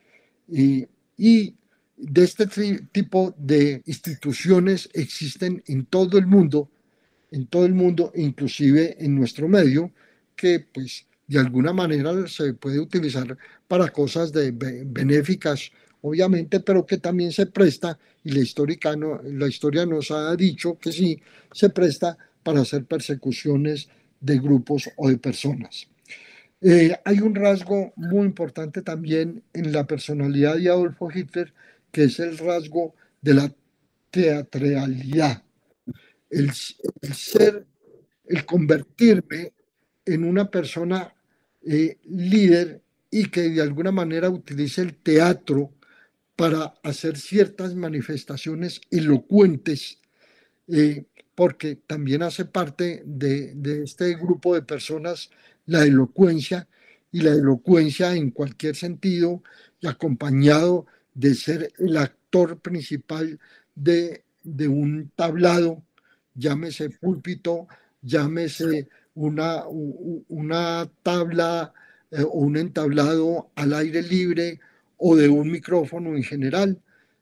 [0.47, 1.55] Y, y
[1.97, 2.47] de este
[2.91, 6.69] tipo de instituciones existen en todo el mundo,
[7.31, 9.91] en todo el mundo, inclusive en nuestro medio,
[10.36, 13.37] que pues de alguna manera se puede utilizar
[13.67, 19.85] para cosas de benéficas obviamente, pero que también se presta, y la, histórica la historia
[19.85, 25.87] nos ha dicho que sí, se presta para hacer persecuciones de grupos o de personas.
[26.61, 31.53] Eh, hay un rasgo muy importante también en la personalidad de Adolfo Hitler,
[31.91, 33.53] que es el rasgo de la
[34.09, 35.43] teatralidad,
[36.29, 36.51] el,
[37.01, 37.65] el ser,
[38.25, 39.53] el convertirme
[40.05, 41.13] en una persona
[41.63, 45.71] eh, líder y que de alguna manera utilice el teatro
[46.35, 49.99] para hacer ciertas manifestaciones elocuentes,
[50.67, 55.31] eh, porque también hace parte de, este grupo de personas
[55.65, 56.67] la elocuencia,
[57.11, 59.41] y la elocuencia en cualquier sentido,
[59.79, 63.39] y acompañado de ser el actor principal
[63.75, 64.23] de
[64.67, 65.83] un tablado,
[66.35, 67.67] llámese púlpito,
[68.01, 68.87] llámese
[69.17, 71.73] una, una tabla
[72.12, 74.60] eh, o un entablado al aire libre
[74.97, 76.80] o de un micrófono en general.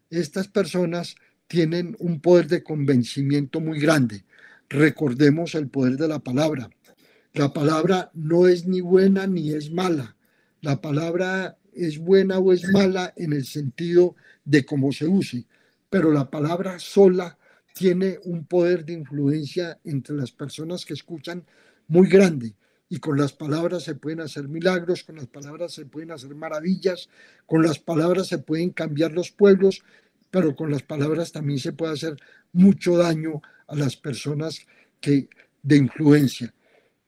[0.10, 1.16] Estas personas
[1.48, 4.26] tienen un poder de convencimiento muy grande.
[4.70, 6.70] Recordemos el poder de la palabra.
[7.34, 10.16] La palabra no es ni buena ni es mala.
[10.62, 15.46] La palabra es buena o es mala en el sentido de cómo se use,
[15.90, 17.38] pero la palabra sola
[17.74, 21.46] tiene un poder de influencia entre las personas que escuchan
[21.88, 22.56] muy grande
[22.90, 27.10] y con las palabras se pueden hacer milagros, con las palabras se pueden hacer maravillas,
[27.46, 29.84] con las palabras se pueden cambiar los pueblos,
[30.30, 32.16] pero con las palabras también se puede hacer
[32.54, 34.60] mucho daño a las personas
[35.00, 35.30] que,
[35.64, 36.54] de influencia.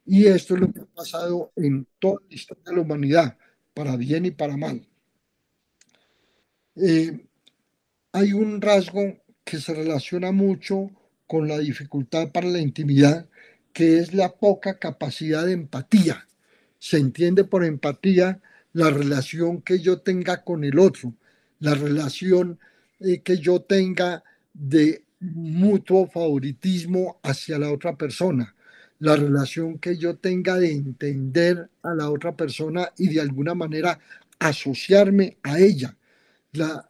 [0.05, 3.37] Y esto es lo que ha pasado en toda la historia de la humanidad,
[3.73, 4.87] para bien y para mal.
[6.75, 7.27] Eh,
[8.13, 10.89] hay un rasgo que se relaciona mucho
[11.27, 13.27] con la dificultad para la intimidad
[13.77, 16.27] que es la poca capacidad de empatía.
[16.79, 18.41] Se entiende por empatía
[18.73, 21.13] la relación que yo tenga con el otro,
[21.59, 22.57] la relación
[22.99, 28.55] eh, que yo tenga de mutuo favoritismo hacia la otra persona,
[28.97, 33.99] la relación que yo tenga de entender a la otra persona y de alguna manera
[34.39, 35.95] asociarme a ella.
[36.53, 36.89] La,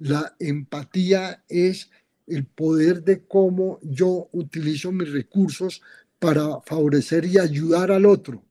[0.00, 1.88] la empatía es
[2.26, 5.82] el poder de cómo yo utilizo mis recursos
[6.18, 8.42] para favorecer y ayudar al otro.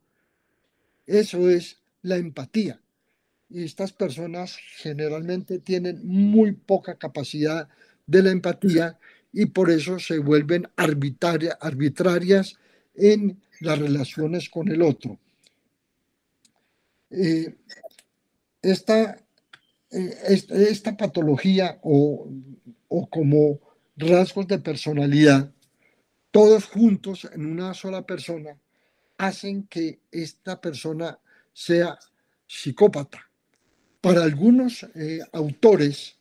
[1.05, 2.81] Eso es la empatía.
[3.49, 7.67] Y estas personas generalmente tienen muy poca capacidad
[8.07, 8.97] de la empatía
[9.31, 12.57] y por eso se vuelven arbitrarias
[12.95, 15.19] en las relaciones con el otro.
[17.11, 17.55] Eh,
[18.61, 19.17] esta,
[19.91, 22.29] eh, esta, patología o,
[22.87, 23.59] o como
[23.95, 25.51] rasgos de personalidad
[26.35, 28.59] todos juntos en una sola persona
[29.19, 31.17] hacen que esta persona
[31.53, 31.97] sea
[32.45, 33.25] psicópata.
[34.01, 36.17] Para algunos eh, autores,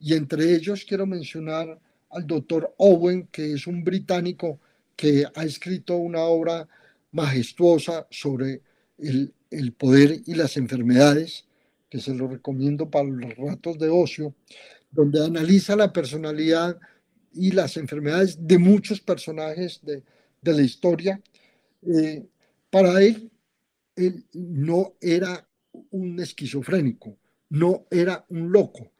[0.00, 1.78] y entre ellos quiero mencionar
[2.10, 4.58] al doctor Owen, que es un británico
[4.96, 6.66] que ha escrito una obra
[7.12, 8.62] majestuosa sobre
[8.98, 11.44] el, el poder y las enfermedades,
[11.88, 14.34] que se lo recomiendo para los ratos de ocio,
[14.90, 16.80] donde analiza la personalidad
[17.34, 20.02] y las enfermedades de muchos personajes de,
[20.40, 21.20] de la historia.
[21.82, 22.24] Eh,
[22.70, 23.30] para él,
[23.96, 25.46] él no era
[25.90, 27.16] un esquizofrénico,
[27.50, 28.92] no era un loco,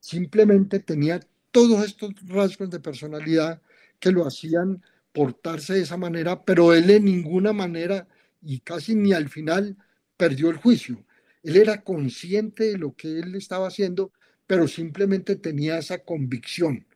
[0.00, 3.60] simplemente tenía todos estos rasgos de personalidad
[3.98, 8.06] que lo hacían portarse de esa manera, pero él en ninguna manera
[8.42, 9.76] y casi ni al final
[10.16, 11.04] perdió el juicio.
[11.42, 14.12] Él era consciente de lo que él estaba haciendo,
[14.46, 16.86] pero simplemente tenía esa convicción.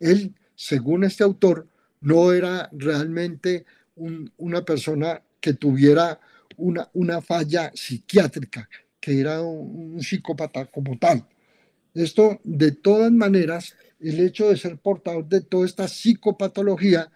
[0.00, 1.68] Él, según este autor,
[2.00, 3.64] no era realmente
[4.36, 6.18] una persona que tuviera
[6.56, 11.26] una, falla psiquiátrica, que era un, psicópata como tal.
[11.94, 17.10] Esto, de todas maneras, el hecho de ser portador de toda esta psicopatología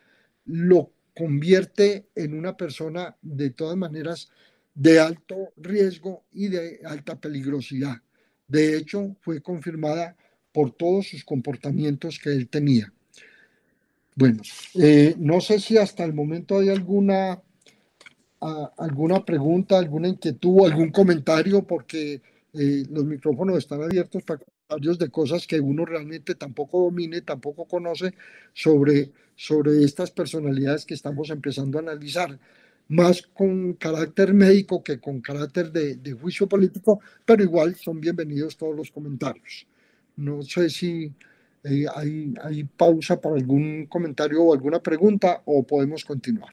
[0.47, 4.29] lo convierte en una persona de todas maneras
[4.75, 8.03] de alto riesgo y de alta peligrosidad.
[8.49, 10.17] De hecho, fue confirmada
[10.55, 12.93] por todos sus comportamientos que él tenía.
[14.15, 14.41] Bueno,
[14.75, 17.43] eh, no sé si hasta el momento hay alguna,
[18.79, 25.11] alguna pregunta, alguna inquietud, algún comentario, porque eh, los micrófonos están abiertos para comentarios de
[25.11, 28.15] cosas que uno realmente tampoco domine, tampoco conoce
[28.53, 32.39] sobre, sobre estas personalidades que estamos empezando a analizar
[32.87, 38.57] más con carácter médico que con carácter de, de, juicio político, pero igual son bienvenidos
[38.57, 39.67] todos los comentarios.
[40.17, 41.13] No sé si
[41.65, 46.53] eh, hay, hay pausa para algún comentario o alguna pregunta o podemos continuar.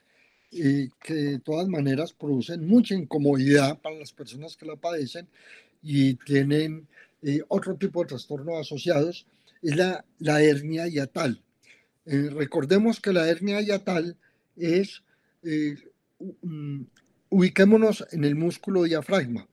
[0.52, 5.26] eh, que de todas maneras producen mucha incomodidad para las personas que la padecen
[5.82, 6.86] y tienen
[7.48, 9.26] otro tipo de trastornos asociados,
[9.62, 11.40] es la, la hernia hiatal.
[12.04, 14.18] recordemos que la hernia hiatal
[14.56, 15.02] es,
[17.28, 19.48] ubiquémonos en el músculo diafragma.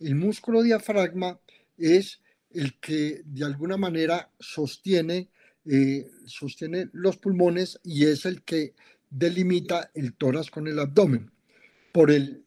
[0.00, 1.38] El músculo diafragma
[1.76, 5.28] es el que de alguna manera sostiene
[5.66, 8.74] eh, sostiene los pulmones y es el que
[9.08, 11.30] delimita el tórax con el abdomen.
[11.92, 12.44] Por el,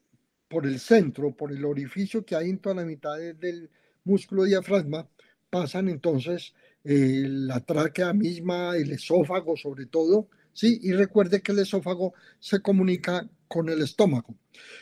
[0.48, 3.70] por el centro, por el orificio que hay en toda la mitad del
[4.04, 5.10] músculo diafragma,
[5.50, 6.54] pasan entonces
[6.84, 10.80] eh, la tráquea misma, el esófago sobre todo, ¿sí?
[10.82, 14.34] Y recuerde que el esófago se comunica con el estómago.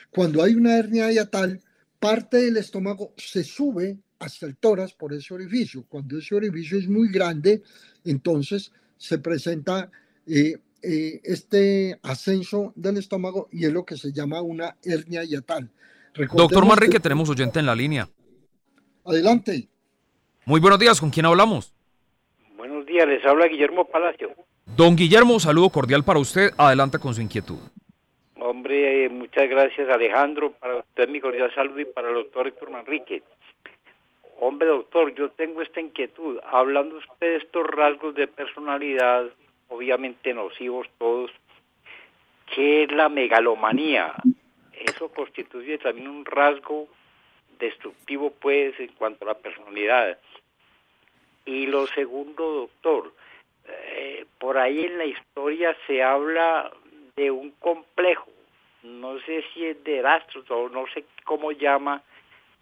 [0.10, 1.60] Cuando hay una hernia hiatal,
[2.00, 5.84] parte del estómago se sube hacia el tórax por ese orificio.
[5.90, 7.62] Cuando ese orificio es muy grande,
[8.06, 9.92] entonces se presenta
[10.26, 15.70] eh, eh, este ascenso del estómago y es lo que se llama una hernia hiatal.
[16.34, 18.08] Doctor Manrique, tenemos oyente en la línea.
[19.04, 19.68] Adelante.
[20.46, 21.74] Muy buenos días, ¿con quién hablamos?
[22.56, 24.34] Buenos días, les habla Guillermo Palacio.
[24.66, 26.51] Don Guillermo, saludo cordial para usted.
[26.57, 27.59] Adelante con su inquietud.
[28.39, 32.72] Hombre, eh, muchas gracias Alejandro, para usted mi cordial saludo y para el doctor Héctor
[32.72, 33.24] Manrique.
[34.39, 36.39] Hombre, doctor, yo tengo esta inquietud.
[36.51, 39.28] Hablando usted de estos rasgos de personalidad,
[39.70, 41.32] obviamente nocivos todos,
[42.53, 44.13] ¿qué es la megalomanía?
[44.74, 46.88] Eso constituye también un rasgo
[47.59, 50.20] destructivo, pues, en cuanto a la personalidad.
[51.45, 53.13] Y lo segundo, doctor,
[53.68, 56.72] eh, por ahí en la historia se habla
[57.16, 58.30] de un complejo,
[58.84, 62.03] no sé si es de Astros o no sé cómo llama,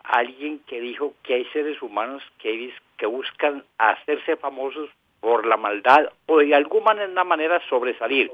[0.04, 4.90] alguien que dijo que hay seres humanos que, que buscan hacerse famosos
[5.20, 8.32] por la maldad o de alguna manera sobresalir,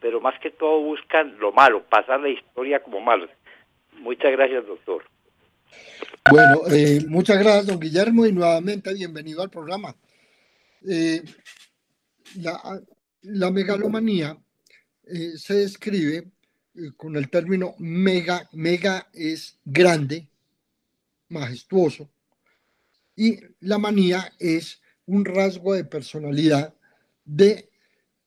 [0.00, 3.28] pero más que todo buscan lo malo, pasar la historia como malo.
[3.98, 5.04] Muchas gracias, doctor.
[6.30, 9.94] Bueno, eh, muchas gracias, don Guillermo, y nuevamente bienvenido al programa.
[10.88, 11.22] Eh,
[12.36, 14.38] la, megalomanía
[15.04, 16.30] eh, se describe
[16.96, 20.28] con el término mega, mega es grande,
[21.28, 22.08] majestuoso,
[23.16, 26.74] y la manía es un rasgo de personalidad
[27.24, 27.68] de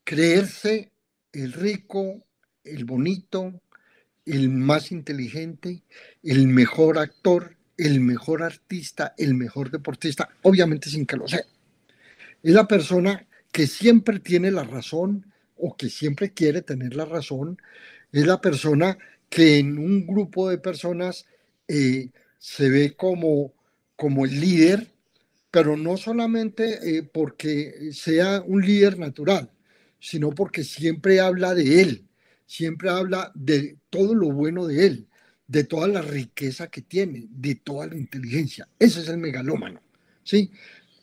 [0.04, 0.91] creerse
[1.32, 2.26] el rico,
[2.64, 3.62] el bonito,
[4.26, 5.84] el más inteligente,
[6.24, 11.45] el mejor actor, el mejor artista, el mejor deportista, obviamente sin que lo sea.
[12.43, 17.58] Es la persona que siempre tiene la razón o que siempre quiere tener la razón.
[18.12, 18.97] Es la persona
[19.30, 21.26] que en un grupo de personas
[21.68, 23.54] eh, se ve como,
[23.95, 24.91] como el líder,
[25.52, 29.52] pero no solamente eh, porque sea un líder natural,
[29.99, 32.06] sino porque siempre habla de él,
[32.45, 35.08] siempre habla de todo lo bueno de él,
[35.47, 38.68] de toda la riqueza que tiene, de toda la inteligencia.
[38.80, 39.82] Ese es el megalómano,
[40.24, 40.52] ¿sí?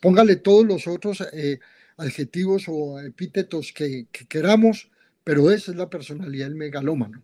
[0.01, 1.59] Póngale todos los otros eh,
[1.99, 4.91] adjetivos o epítetos que, que queramos,
[5.25, 7.23] pero esa es la personalidad del megalómano.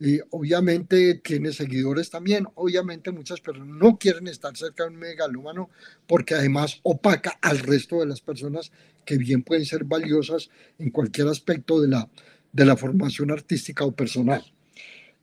[0.00, 2.46] Y obviamente tiene seguidores también.
[2.54, 5.70] Obviamente muchas personas no quieren estar cerca de un megalómano
[6.06, 8.70] porque además opaca al resto de las personas
[9.04, 12.08] que bien pueden ser valiosas en cualquier aspecto de la,
[12.52, 14.44] de la formación artística o personal.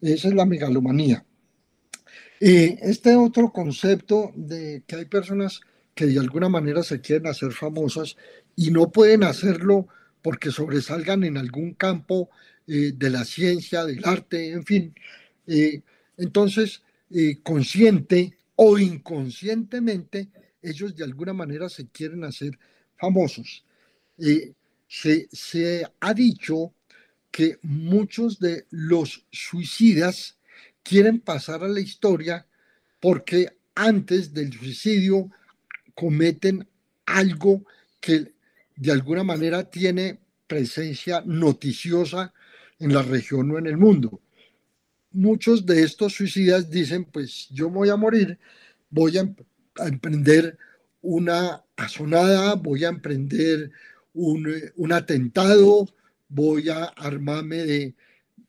[0.01, 1.25] Esa es la megalomanía.
[2.39, 5.61] este otro concepto de que hay personas
[5.93, 8.17] que de alguna manera se quieren hacer famosas
[8.55, 9.87] y no pueden hacerlo
[10.21, 12.29] porque sobresalgan en algún campo
[12.67, 14.95] eh, de la ciencia, del arte, en fin.
[15.45, 15.81] Eh,
[16.17, 16.81] entonces,
[17.11, 20.29] eh, consciente o inconscientemente,
[20.61, 22.57] ellos de alguna manera se quieren hacer
[22.97, 23.63] famosos.
[24.87, 26.73] Se, se, ha dicho
[27.29, 30.39] que muchos de los suicidas
[30.81, 32.47] quieren pasar a la historia
[32.99, 35.29] porque antes del suicidio
[35.93, 36.67] cometen
[37.05, 37.65] algo
[37.99, 38.34] que
[38.75, 42.33] de alguna manera tiene presencia noticiosa
[42.79, 44.21] en la región o en el mundo.
[45.11, 48.37] Muchos de estos suicidas dicen, pues yo voy a morir,
[48.89, 49.33] voy a,
[49.85, 50.57] emprender
[51.01, 53.71] una asonada, voy a emprender
[54.13, 55.87] un, atentado,
[56.27, 57.95] voy a armarme de,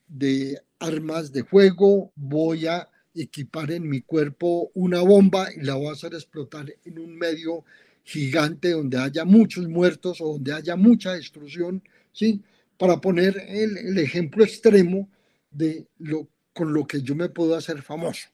[0.07, 5.89] de armas de fuego, voy a equipar en mi cuerpo una bomba y la voy
[5.89, 7.65] a hacer explotar en un medio
[8.07, 11.83] gigante donde haya muchos muertos o donde haya mucha destrucción,
[12.13, 12.41] ¿sí?
[12.79, 15.11] Para poner el, ejemplo extremo
[15.51, 18.29] de lo con lo que yo me puedo hacer famoso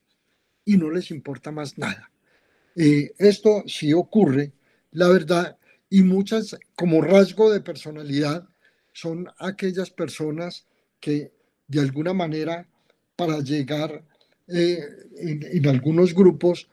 [0.64, 2.10] y no les importa más nada.
[2.76, 4.52] Eh, esto sí ocurre,
[4.92, 5.56] la verdad,
[5.88, 8.46] y muchas como rasgo de personalidad
[8.92, 10.66] son aquellas personas
[11.00, 11.32] que
[11.66, 12.68] de alguna manera
[13.16, 14.04] para llegar
[14.48, 14.80] eh,
[15.16, 16.68] en, algunos grupos,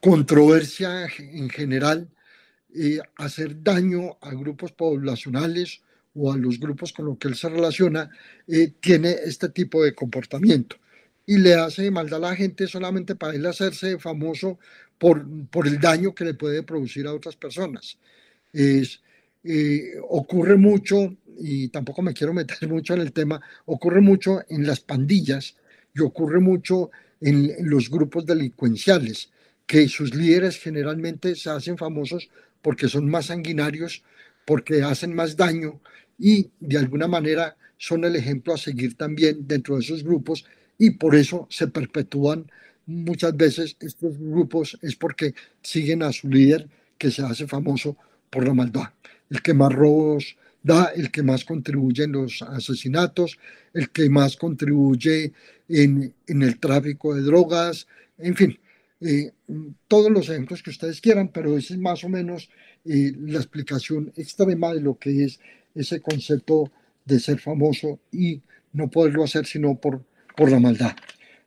[0.00, 2.10] controversia en general,
[2.74, 5.82] eh, hacer daño a grupos poblacionales
[6.14, 8.10] o a los grupos con los que él se relaciona,
[8.46, 10.76] eh, tiene este tipo de comportamiento.
[11.26, 14.58] Y le hace maldad a la gente solamente para él hacerse famoso
[14.98, 17.98] por, por el daño que le puede producir a otras personas.
[18.52, 19.00] Es,
[20.08, 24.80] ocurre mucho, y tampoco me quiero meter mucho en el tema, ocurre mucho en las
[24.80, 25.56] pandillas
[25.94, 29.30] y ocurre mucho en, los grupos delincuenciales,
[29.66, 32.28] que sus líderes generalmente se hacen famosos
[32.64, 34.02] porque son más sanguinarios,
[34.46, 35.82] porque hacen más daño
[36.18, 40.46] y de alguna manera son el ejemplo a seguir también dentro de esos grupos
[40.78, 42.50] y por eso se perpetúan
[42.86, 47.98] muchas veces estos grupos es porque siguen a su líder que se hace famoso
[48.30, 48.88] por la maldad.
[49.28, 53.38] El que más robos da, el que más contribuye en los asesinatos,
[53.74, 55.32] el que más contribuye
[55.68, 57.86] en, el tráfico de drogas,
[58.16, 58.58] en fin,
[59.00, 59.32] eh,
[59.88, 62.48] todos los ejemplos que ustedes quieran, pero esa es más o menos
[62.84, 65.40] eh, la explicación extrema de lo que es
[65.74, 66.70] ese concepto
[67.04, 68.40] de ser famoso y
[68.72, 70.02] no poderlo hacer sino por,
[70.36, 70.94] por la maldad.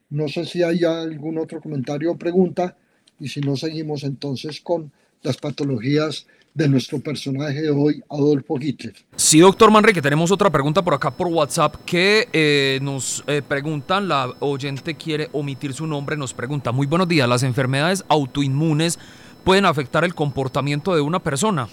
[0.09, 2.77] No sé si hay algún otro comentario o pregunta
[3.19, 4.91] y si no seguimos entonces con
[5.23, 6.27] las patologías
[6.57, 8.95] de nuestro personaje de hoy, Adolfo Hitler.
[9.15, 14.07] Sí, doctor Manrique, tenemos otra pregunta por acá por WhatsApp que eh, nos eh, preguntan,
[14.07, 18.97] la oyente quiere omitir su nombre, nos pregunta, muy buenos días, ¿las enfermedades autoinmunes
[19.43, 21.69] pueden afectar el comportamiento de una persona?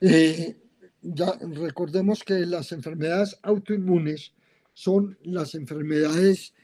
[0.00, 0.56] Eh,
[1.02, 4.32] ya recordemos que las enfermedades autoinmunes
[4.72, 6.54] son las enfermedades,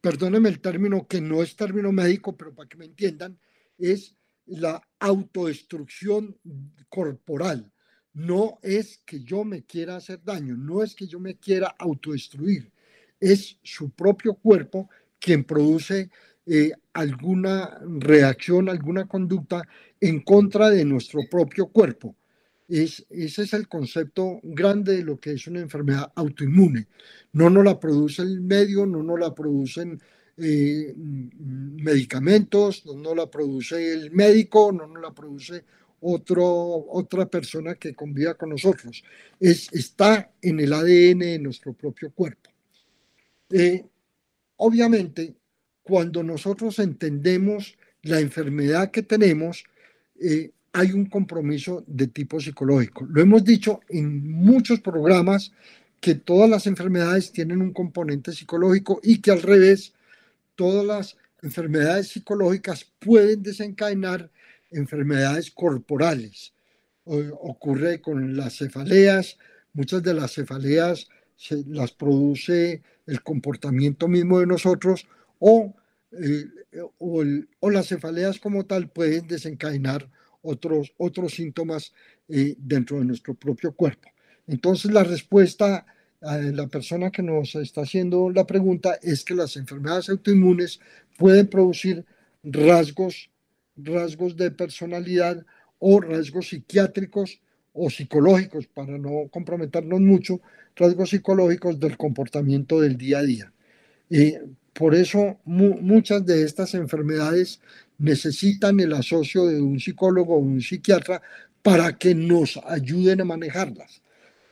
[0.00, 3.36] perdónenme el término que no es término médico, pero para que me entiendan,
[3.76, 4.14] es
[4.48, 6.36] la autodestrucción
[6.88, 7.70] corporal.
[8.14, 12.72] No es que yo me quiera hacer daño, no es que yo me quiera autodestruir,
[13.20, 14.88] es su propio cuerpo
[15.20, 16.10] quien produce
[16.46, 19.62] eh, alguna reacción, alguna conducta
[20.00, 22.16] en contra de nuestro propio cuerpo.
[22.68, 26.86] Es, ese es el concepto grande de lo que es una enfermedad autoinmune.
[27.32, 30.00] No nos la produce el medio, no nos la producen
[30.40, 35.64] eh, medicamentos, no, la produce el médico, no, no la produce
[36.00, 36.46] otro,
[36.90, 39.02] otra persona que conviva con nosotros.
[39.40, 42.50] Es, está en el ADN de nuestro propio cuerpo.
[43.50, 43.84] Eh,
[44.56, 45.34] obviamente,
[45.82, 49.64] cuando nosotros entendemos la enfermedad que tenemos,
[50.20, 53.06] eh, hay un compromiso de tipo psicológico.
[53.06, 55.52] Lo hemos dicho en muchos programas
[56.00, 59.94] que todas las enfermedades tienen un componente psicológico y que al revés,
[60.58, 64.28] todas las enfermedades psicológicas pueden desencadenar
[64.72, 66.52] enfermedades corporales.
[67.04, 69.38] ocurre con las cefaleas,
[69.72, 75.06] muchas de las cefaleas se, las produce el comportamiento mismo de nosotros
[75.38, 75.74] o,
[76.10, 76.44] eh,
[76.98, 80.10] o, las cefaleas como tal pueden desencadenar
[80.42, 81.94] otros, otros síntomas
[82.28, 84.10] eh, dentro de nuestro propio cuerpo.
[84.48, 85.86] Entonces la respuesta
[86.20, 90.80] la persona que nos está haciendo la pregunta es que las enfermedades autoinmunes
[91.16, 92.04] pueden producir
[92.42, 93.30] rasgos,
[93.76, 95.44] rasgos de personalidad
[95.78, 97.40] o rasgos psiquiátricos
[97.72, 100.40] o psicológicos, para no comprometernos mucho,
[100.74, 103.52] rasgos psicológicos del comportamiento del día a día.
[104.10, 104.34] Y
[104.72, 107.60] por eso muchas de estas enfermedades
[107.98, 111.22] necesitan el asocio de un psicólogo o un psiquiatra
[111.62, 114.02] para que nos ayuden a manejarlas.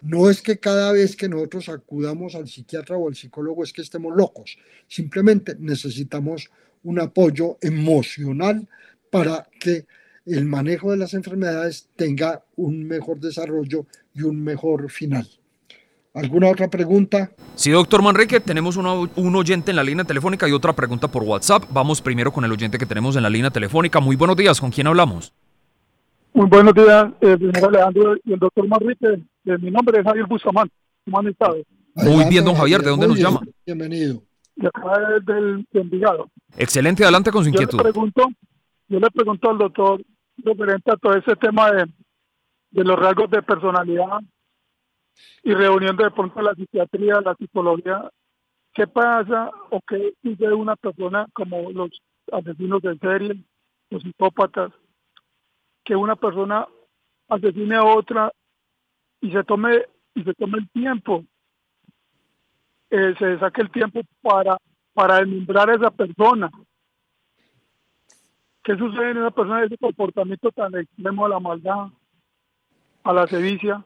[0.06, 3.82] No es que cada vez que nosotros acudamos al psiquiatra o al psicólogo es que
[3.82, 6.48] estemos locos, simplemente necesitamos
[6.84, 8.68] un apoyo emocional
[9.10, 9.86] para que
[10.24, 15.28] el manejo de las enfermedades tenga un mejor desarrollo y un mejor final.
[16.14, 17.32] ¿Alguna otra pregunta?
[17.56, 21.64] Sí, doctor Manrique, tenemos un oyente en la línea telefónica y otra pregunta por WhatsApp.
[21.72, 23.98] Vamos primero con el oyente que tenemos en la línea telefónica.
[23.98, 25.32] Muy buenos días, ¿con quién hablamos?
[26.36, 29.06] Muy buenos días, eh, Alejandro y el doctor Manrique.
[29.46, 30.74] Eh, mi nombre es Javier Bustamante.
[31.06, 33.40] Muy bien, don Javier, ¿de dónde nos llama?
[33.64, 34.22] Bienvenido.
[34.54, 35.24] De acá del,
[35.72, 36.30] del Envigado.
[36.58, 37.78] Excelente, adelante con su inquietud.
[37.78, 38.28] Yo le pregunto,
[38.86, 40.02] yo le pregunto al doctor
[40.36, 41.86] referente a todo ese tema de,
[42.70, 44.20] de los rasgos de personalidad
[45.42, 48.10] y reuniendo de pronto la psiquiatría, la psicología,
[48.74, 51.98] ¿qué pasa o qué dice una persona como los
[52.30, 53.42] asesinos de serie,
[53.88, 54.70] los psicópatas,
[55.86, 56.66] que una persona
[57.28, 58.30] asesine a otra
[59.22, 61.24] y se tome y se tome el tiempo,
[62.90, 64.58] eh, se saque el tiempo para
[64.92, 66.50] para a esa persona.
[68.62, 71.86] ¿Qué sucede en una persona ese comportamiento tan extremo a la maldad,
[73.04, 73.84] a la sevicia?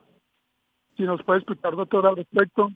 [0.97, 2.69] si nos puede explicar, doctor, al respecto.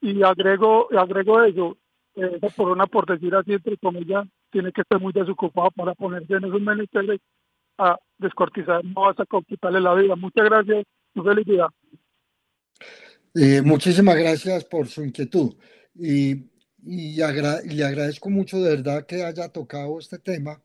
[0.00, 1.76] Y agrego, agrego eso,
[2.14, 6.34] eh, por una por decir así, entre comillas, tiene que estar muy desocupado para ponerse
[6.34, 7.20] en esos menesteres
[7.78, 10.16] a descortizar, no vas a quitarle la vida.
[10.16, 11.68] Muchas gracias, feliz día.
[13.34, 15.54] Eh, muchísimas gracias por su inquietud
[15.94, 16.50] y,
[16.84, 20.60] y le agradezco mucho de verdad que haya tocado este tema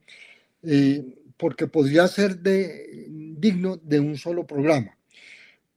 [0.64, 1.04] eh,
[1.38, 4.98] porque podría ser de, digno de un solo programa.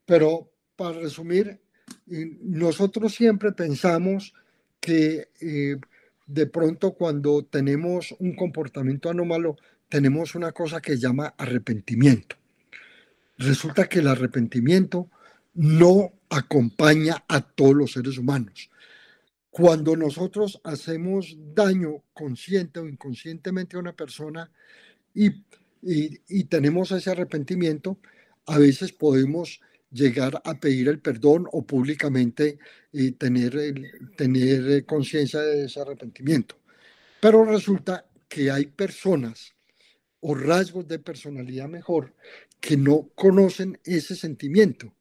[0.04, 1.60] Pero para resumir,
[2.06, 4.32] nosotros siempre pensamos
[4.78, 5.76] que eh,
[6.26, 9.56] de pronto cuando tenemos un comportamiento anómalo,
[9.88, 12.36] tenemos una cosa que llama arrepentimiento.
[13.38, 15.10] Resulta que el arrepentimiento
[15.54, 18.70] no acompaña a todos los seres humanos.
[19.50, 24.50] Cuando nosotros hacemos daño consciente o inconscientemente a una persona
[25.14, 25.30] y,
[25.82, 27.98] y tenemos ese arrepentimiento,
[28.46, 29.60] a veces podemos
[29.90, 32.58] llegar a pedir el perdón o públicamente
[32.92, 33.74] y tener,
[34.16, 36.56] tener eh, conciencia de ese arrepentimiento.
[37.20, 39.55] Pero resulta que hay personas
[40.20, 42.14] o rasgos de personalidad mejor
[42.60, 44.92] que no conocen ese sentimiento.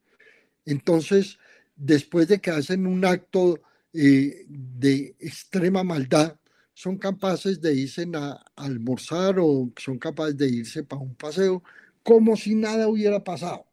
[0.65, 1.37] Entonces,
[1.75, 3.61] después de que hacen un acto
[3.93, 6.37] eh, de extrema maldad,
[6.73, 11.63] son capaces de irse a almorzar o son capaces de irse para un paseo
[12.03, 13.65] como si nada hubiera pasado.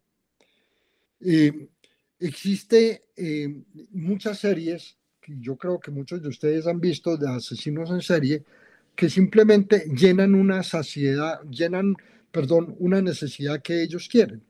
[1.20, 1.68] Eh,
[2.18, 7.90] existe eh, muchas series, que yo creo que muchos de ustedes han visto, de asesinos
[7.90, 8.44] en serie,
[8.94, 11.96] que simplemente llenan una saciedad, llenan,
[12.30, 14.42] perdón, una necesidad que ellos quieren.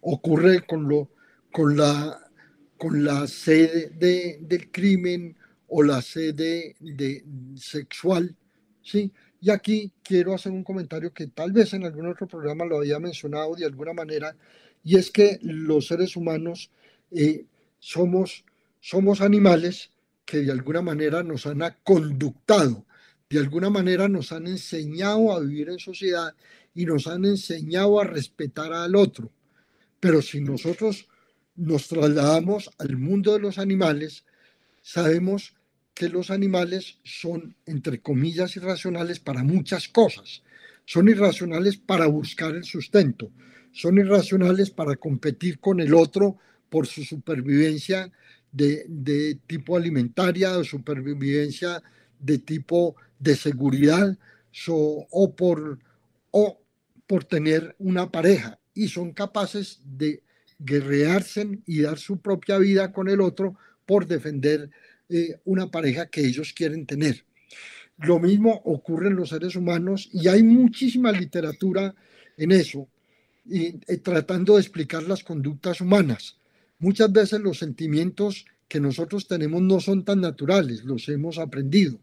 [0.00, 1.10] Ocurre con, lo,
[1.50, 2.30] con, la,
[2.76, 5.36] con la sede de, del crimen
[5.68, 7.24] o la sede de,
[7.56, 8.36] sexual,
[8.82, 9.12] ¿sí?
[9.40, 12.98] Y aquí quiero hacer un comentario que tal vez en algún otro programa lo había
[12.98, 14.36] mencionado de alguna manera,
[14.84, 16.70] y es que los seres humanos
[17.10, 17.46] eh,
[17.78, 18.44] somos,
[18.80, 19.90] somos animales
[20.24, 22.84] que de alguna manera nos han conductado,
[23.30, 26.34] de alguna manera nos han enseñado a vivir en sociedad
[26.74, 29.30] y nos han enseñado a respetar al otro.
[30.00, 31.08] Pero si nosotros
[31.54, 34.24] nos trasladamos al mundo de los animales,
[34.82, 35.54] sabemos
[35.94, 40.42] que los animales son, entre comillas, irracionales para muchas cosas.
[40.84, 43.30] Son irracionales para buscar el sustento,
[43.70, 48.10] son irracionales para competir con el otro por su supervivencia
[48.50, 51.80] de, tipo alimentaria, o supervivencia
[52.18, 54.18] de tipo de seguridad
[54.68, 55.78] o, por,
[56.32, 56.60] o
[57.06, 60.24] por tener una pareja y son capaces de
[60.58, 63.56] guerrearse y dar su propia vida con el otro
[63.86, 64.70] por defender
[65.08, 67.24] eh, una pareja que ellos quieren tener.
[67.98, 71.94] Lo mismo ocurre en los seres humanos y hay muchísima literatura
[72.36, 72.88] en eso
[73.44, 76.38] y, tratando de explicar las conductas humanas.
[76.78, 81.98] Muchas veces los sentimientos que nosotros tenemos no son tan naturales, los hemos aprendido.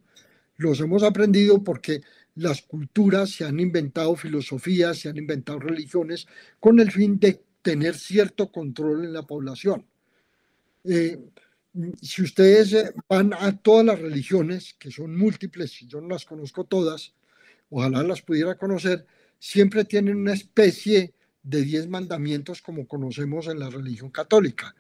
[0.58, 2.02] Los hemos aprendido porque
[2.36, 6.28] las culturas se han inventado filosofías, se han inventado religiones
[6.60, 9.86] con el fin de tener cierto control en la población.
[10.84, 11.20] Eh,
[12.02, 17.14] si ustedes van a todas las religiones, que son múltiples, yo no las conozco todas,
[17.70, 19.06] ojalá las pudiera conocer,
[19.40, 24.76] siempre tienen una especie de diez mandamientos como conocemos en la religión católica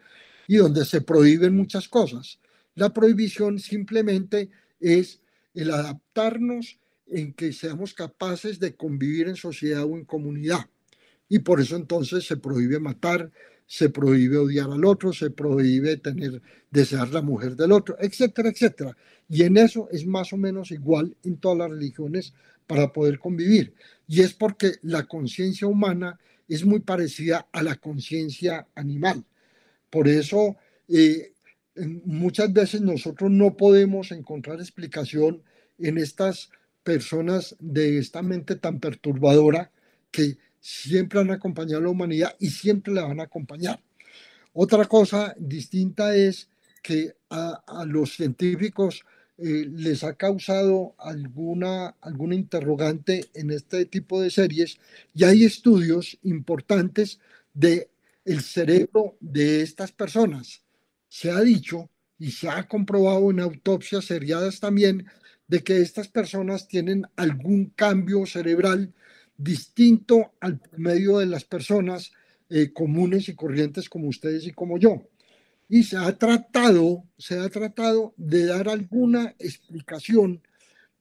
[0.48, 2.40] y donde se prohíben muchas cosas.
[2.76, 4.50] La prohibición simplemente
[4.80, 5.22] es
[5.58, 10.70] el adaptarnos en que seamos capaces de convivir en sociedad o en comunidad.
[11.28, 13.32] Y por eso entonces se prohíbe matar,
[13.66, 18.96] se prohíbe odiar al otro, se prohíbe tener, desear la mujer del otro, etcétera, etcétera.
[19.28, 22.34] Y en eso es más o menos igual en todas las religiones
[22.68, 23.74] para poder convivir.
[24.08, 29.26] Y es porque la conciencia humana es muy parecida a la conciencia animal.
[29.90, 30.56] Por eso
[30.88, 31.34] eh,
[32.06, 35.42] muchas veces nosotros no podemos encontrar explicación
[35.80, 36.50] en estas
[36.84, 39.72] personas de esta mente tan perturbadora
[40.12, 43.82] que siempre han acompañado a la humanidad y siempre la van a acompañar.
[44.54, 46.50] Otra cosa distinta es
[46.82, 49.06] que a, los científicos
[49.38, 54.78] eh, les ha causado alguna, alguna interrogante en este tipo de series
[55.14, 57.20] y hay estudios importantes
[57.54, 57.90] de
[58.26, 60.64] el cerebro de estas personas.
[61.08, 65.06] Se ha dicho y se ha comprobado en autopsias seriadas también
[65.48, 68.94] de que estas personas tienen algún cambio cerebral
[69.38, 72.12] distinto al medio de las personas
[72.50, 75.08] eh, comunes y corrientes como ustedes y como yo.
[75.70, 80.42] Y se ha tratado, se ha tratado de dar alguna explicación,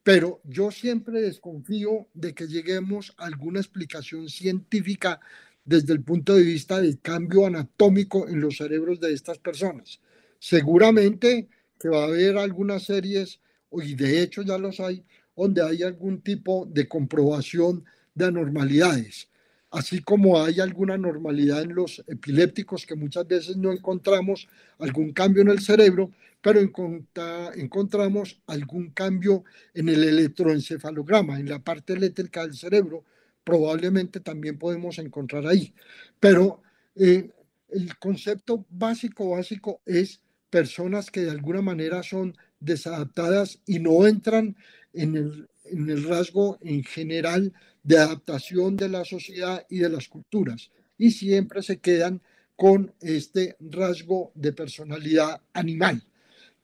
[0.03, 5.19] pero yo siempre desconfío de que lleguemos a alguna explicación científica
[5.65, 9.99] desde el punto de vista del cambio anatómico en los cerebros de estas personas.
[10.39, 13.39] Seguramente que va a haber algunas series,
[13.71, 15.03] y de hecho ya los hay,
[15.35, 19.29] donde hay algún tipo de comprobación de anormalidades,
[19.71, 24.47] así como hay alguna normalidad en los epilépticos que muchas veces no encontramos
[24.79, 26.11] algún cambio en el cerebro,
[26.41, 29.43] pero encontramos algún cambio
[29.73, 33.03] en el electroencefalograma, en la parte eléctrica del cerebro,
[33.43, 35.73] probablemente también podemos encontrar ahí.
[36.19, 36.61] Pero
[36.95, 37.29] eh,
[37.69, 44.55] el concepto básico, básico es personas que de alguna manera son desadaptadas y no entran
[44.93, 47.53] en el, rasgo en general
[47.83, 52.21] de adaptación de la sociedad y de las culturas y siempre se quedan
[52.55, 56.03] con este rasgo de personalidad animal.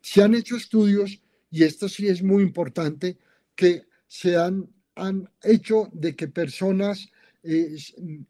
[0.01, 1.21] Se han hecho estudios,
[1.51, 3.17] y esto sí es muy importante,
[3.55, 7.09] que se han, han hecho de que personas
[7.43, 7.75] eh,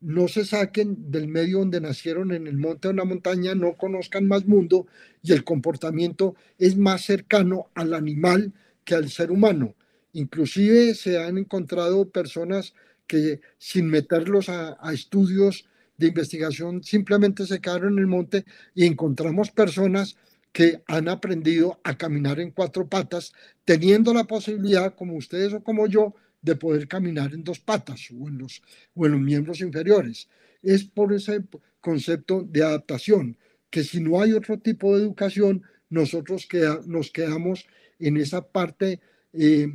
[0.02, 3.78] no se saquen del medio donde nacieron en el monte o en la montaña, no
[3.78, 4.88] conozcan más mundo
[5.22, 8.54] y el comportamiento es más cercano al animal
[8.84, 9.76] que al ser humano.
[10.14, 12.74] Inclusive se han encontrado personas
[13.06, 15.66] que sin meterlos a, estudios
[15.98, 20.18] de investigación simplemente se quedaron en el monte y encontramos personas
[20.52, 23.34] que han aprendido a caminar en cuatro patas,
[23.66, 28.28] teniendo la posibilidad, como ustedes o como yo, de poder caminar en dos patas o
[28.28, 28.62] en los,
[28.94, 30.30] o en los miembros inferiores.
[30.62, 31.44] Es por ese
[31.82, 33.38] concepto de adaptación,
[33.72, 37.66] que si no hay otro tipo de educación, nosotros queda, nos quedamos
[38.00, 39.00] en esa parte
[39.34, 39.68] eh,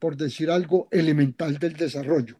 [0.00, 2.36] por decir algo, elemental del desarrollo.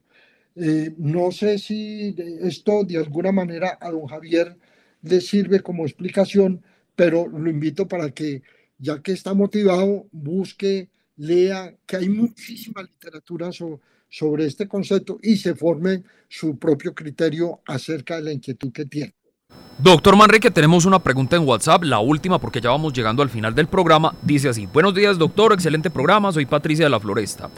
[0.57, 4.57] Eh, no sé si esto de alguna manera a don Javier
[5.03, 6.63] le sirve como explicación,
[6.97, 8.43] pero lo invito para que,
[8.79, 10.89] ya que está motivado, busque,
[11.19, 13.51] lea, que hay muchísima literatura
[14.09, 19.15] sobre este concepto y se forme su propio criterio acerca de la inquietud que tiene.
[19.79, 23.55] Doctor Manrique, tenemos una pregunta en WhatsApp, la última porque ya vamos llegando al final
[23.55, 24.15] del programa.
[24.23, 27.49] Dice así, buenos días doctor, excelente programa, soy Patricia de la Floresta.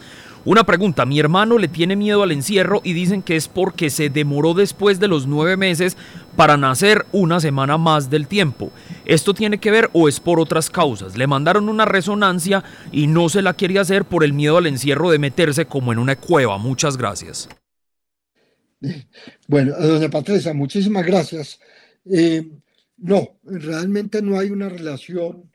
[0.44, 4.08] Una pregunta, mi hermano le tiene miedo al encierro y dicen que es porque se
[4.08, 5.98] demoró después de los nueve meses
[6.34, 8.72] para nacer una semana más del tiempo.
[9.04, 11.18] ¿Esto tiene que ver o es por otras causas?
[11.18, 15.10] Le mandaron una resonancia y no se la quería hacer por el miedo al encierro
[15.10, 16.56] de meterse como en una cueva.
[16.56, 17.48] Muchas gracias.
[19.46, 21.60] Bueno, doña Patricia, muchísimas gracias.
[22.10, 22.48] Eh,
[22.96, 25.50] no, realmente no hay una relación,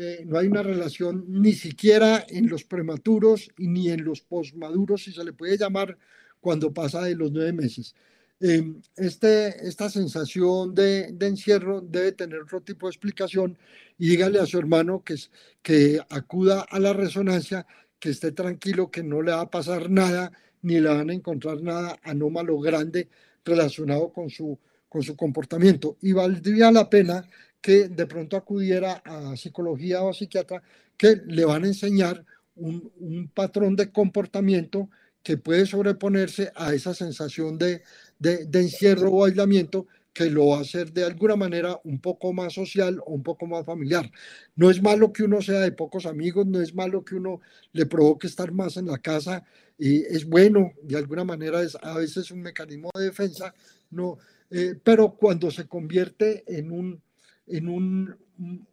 [0.00, 5.12] eh, no hay una relación ni siquiera en los prematuros ni en los posmaduros, si
[5.12, 5.98] se le puede llamar,
[6.40, 7.96] cuando pasa de los nueve meses.
[8.40, 8.62] Eh,
[8.96, 13.58] esta sensación de, encierro debe tener otro tipo de explicación
[13.98, 15.16] y dígale a su hermano que,
[15.62, 17.66] que acuda a la resonancia,
[17.98, 20.30] que esté tranquilo, que no le va a pasar nada,
[20.62, 23.08] ni le van a encontrar nada anómalo grande
[23.44, 27.28] relacionado con su con su comportamiento y valdría la pena
[27.60, 30.62] que de pronto acudiera a psicología o a psiquiatra
[30.96, 34.88] que le van a enseñar un, un patrón de comportamiento
[35.22, 37.82] que puede sobreponerse a esa sensación de,
[38.18, 42.54] de, encierro o aislamiento que lo va a hacer de alguna manera un poco más
[42.54, 44.10] social o un poco más familiar.
[44.56, 47.40] No es malo que uno sea de pocos amigos, no es malo que uno
[47.72, 49.44] le provoque estar más en la casa,
[49.78, 53.54] y es bueno, de alguna manera es a veces un mecanismo de defensa,
[53.90, 54.18] no,
[54.50, 57.02] eh, pero cuando se convierte en un,
[57.50, 58.16] en un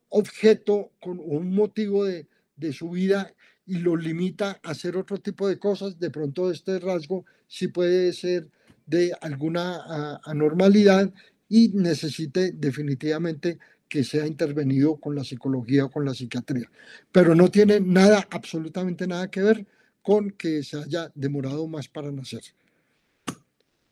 [0.09, 3.33] objeto con un motivo de, de su vida
[3.65, 8.13] y lo limita a hacer otro tipo de cosas, de pronto este rasgo sí puede
[8.13, 8.47] ser
[8.85, 11.11] de alguna anormalidad
[11.49, 16.69] y necesite definitivamente que sea intervenido con la psicología o con la psiquiatría.
[17.11, 19.65] Pero no tiene nada, absolutamente nada que ver
[20.01, 22.41] con que se haya demorado más para nacer.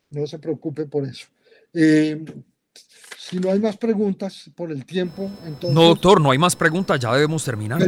[0.09, 1.27] No se preocupe por eso.
[1.73, 2.23] Eh,
[3.29, 5.73] si no hay más preguntas por el tiempo, entonces...
[5.73, 7.81] No, doctor, no hay más preguntas, ya debemos terminar.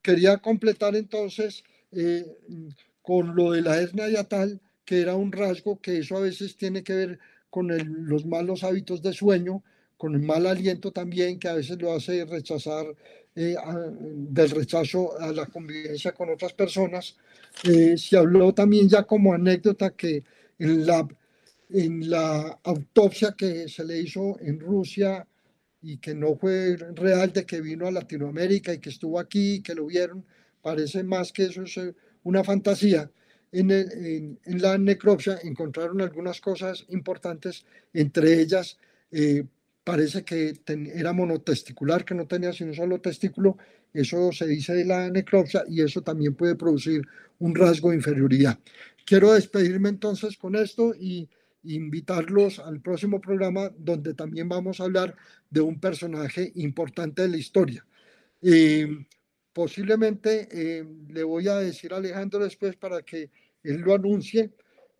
[0.00, 1.62] Quería, completar entonces
[1.92, 2.24] eh,
[3.02, 6.82] con lo de la hernia yatal, que era un rasgo que eso a veces tiene
[6.82, 7.18] que ver
[7.50, 7.68] con
[8.06, 9.62] los malos hábitos de sueño,
[9.98, 12.86] con el mal aliento también, que a veces lo hace rechazar,
[13.36, 13.56] eh,
[14.30, 17.16] del rechazo a la convivencia con otras personas.
[17.64, 20.24] Eh, se habló también ya como anécdota que
[20.58, 21.06] en la
[21.72, 25.26] en la autopsia que se le hizo en Rusia
[25.82, 29.74] y que no fue real de que vino a Latinoamérica y que estuvo aquí, que
[29.74, 30.24] lo vieron,
[30.62, 31.94] parece más que eso es eh,
[32.24, 33.10] una fantasía.
[33.52, 38.78] En, en, la necropsia encontraron algunas cosas importantes, entre ellas
[39.10, 39.44] eh,
[39.82, 40.60] parece que
[40.94, 43.56] era monotesticular, que no tenía sino un solo testículo,
[43.92, 47.02] eso se dice de la necropsia y eso también puede producir
[47.40, 48.58] un rasgo de inferioridad.
[49.04, 51.28] Quiero despedirme entonces con esto y
[51.64, 55.16] invitarlos al próximo programa donde también vamos a hablar
[55.50, 57.86] de un personaje importante de la historia.
[58.42, 59.06] Eh,
[59.52, 63.30] posiblemente le voy a decir a Alejandro después para que
[63.62, 64.50] él lo anuncie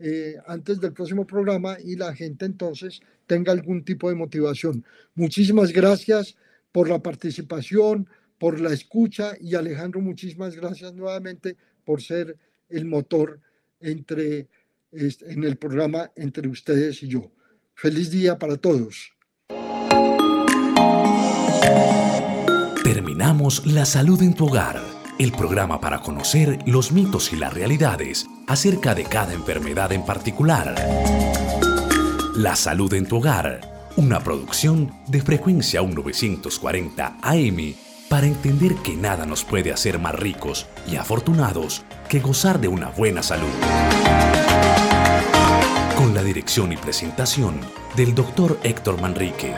[0.02, 4.82] eh, antes del próximo programa y la gente entonces tenga algún tipo de motivación.
[5.14, 6.36] Muchísimas gracias
[6.72, 8.08] por la participación,
[8.38, 12.34] por la escucha y Alejandro, muchísimas gracias nuevamente por ser
[12.70, 13.40] el motor
[13.78, 14.48] entre
[14.92, 17.30] en el programa entre ustedes y yo.
[17.74, 19.12] Feliz día para todos.
[22.82, 24.80] Terminamos La Salud en tu Hogar,
[25.18, 30.74] el programa para conocer los mitos y las realidades acerca de cada enfermedad en particular.
[32.36, 33.60] La Salud en tu Hogar,
[33.96, 37.74] una producción de frecuencia 1940 AM
[38.08, 42.88] para entender que nada nos puede hacer más ricos y afortunados que gozar de una
[42.88, 44.09] buena salud
[46.00, 47.60] con la dirección y presentación
[47.94, 48.58] del Dr.
[48.62, 49.54] Héctor Manrique.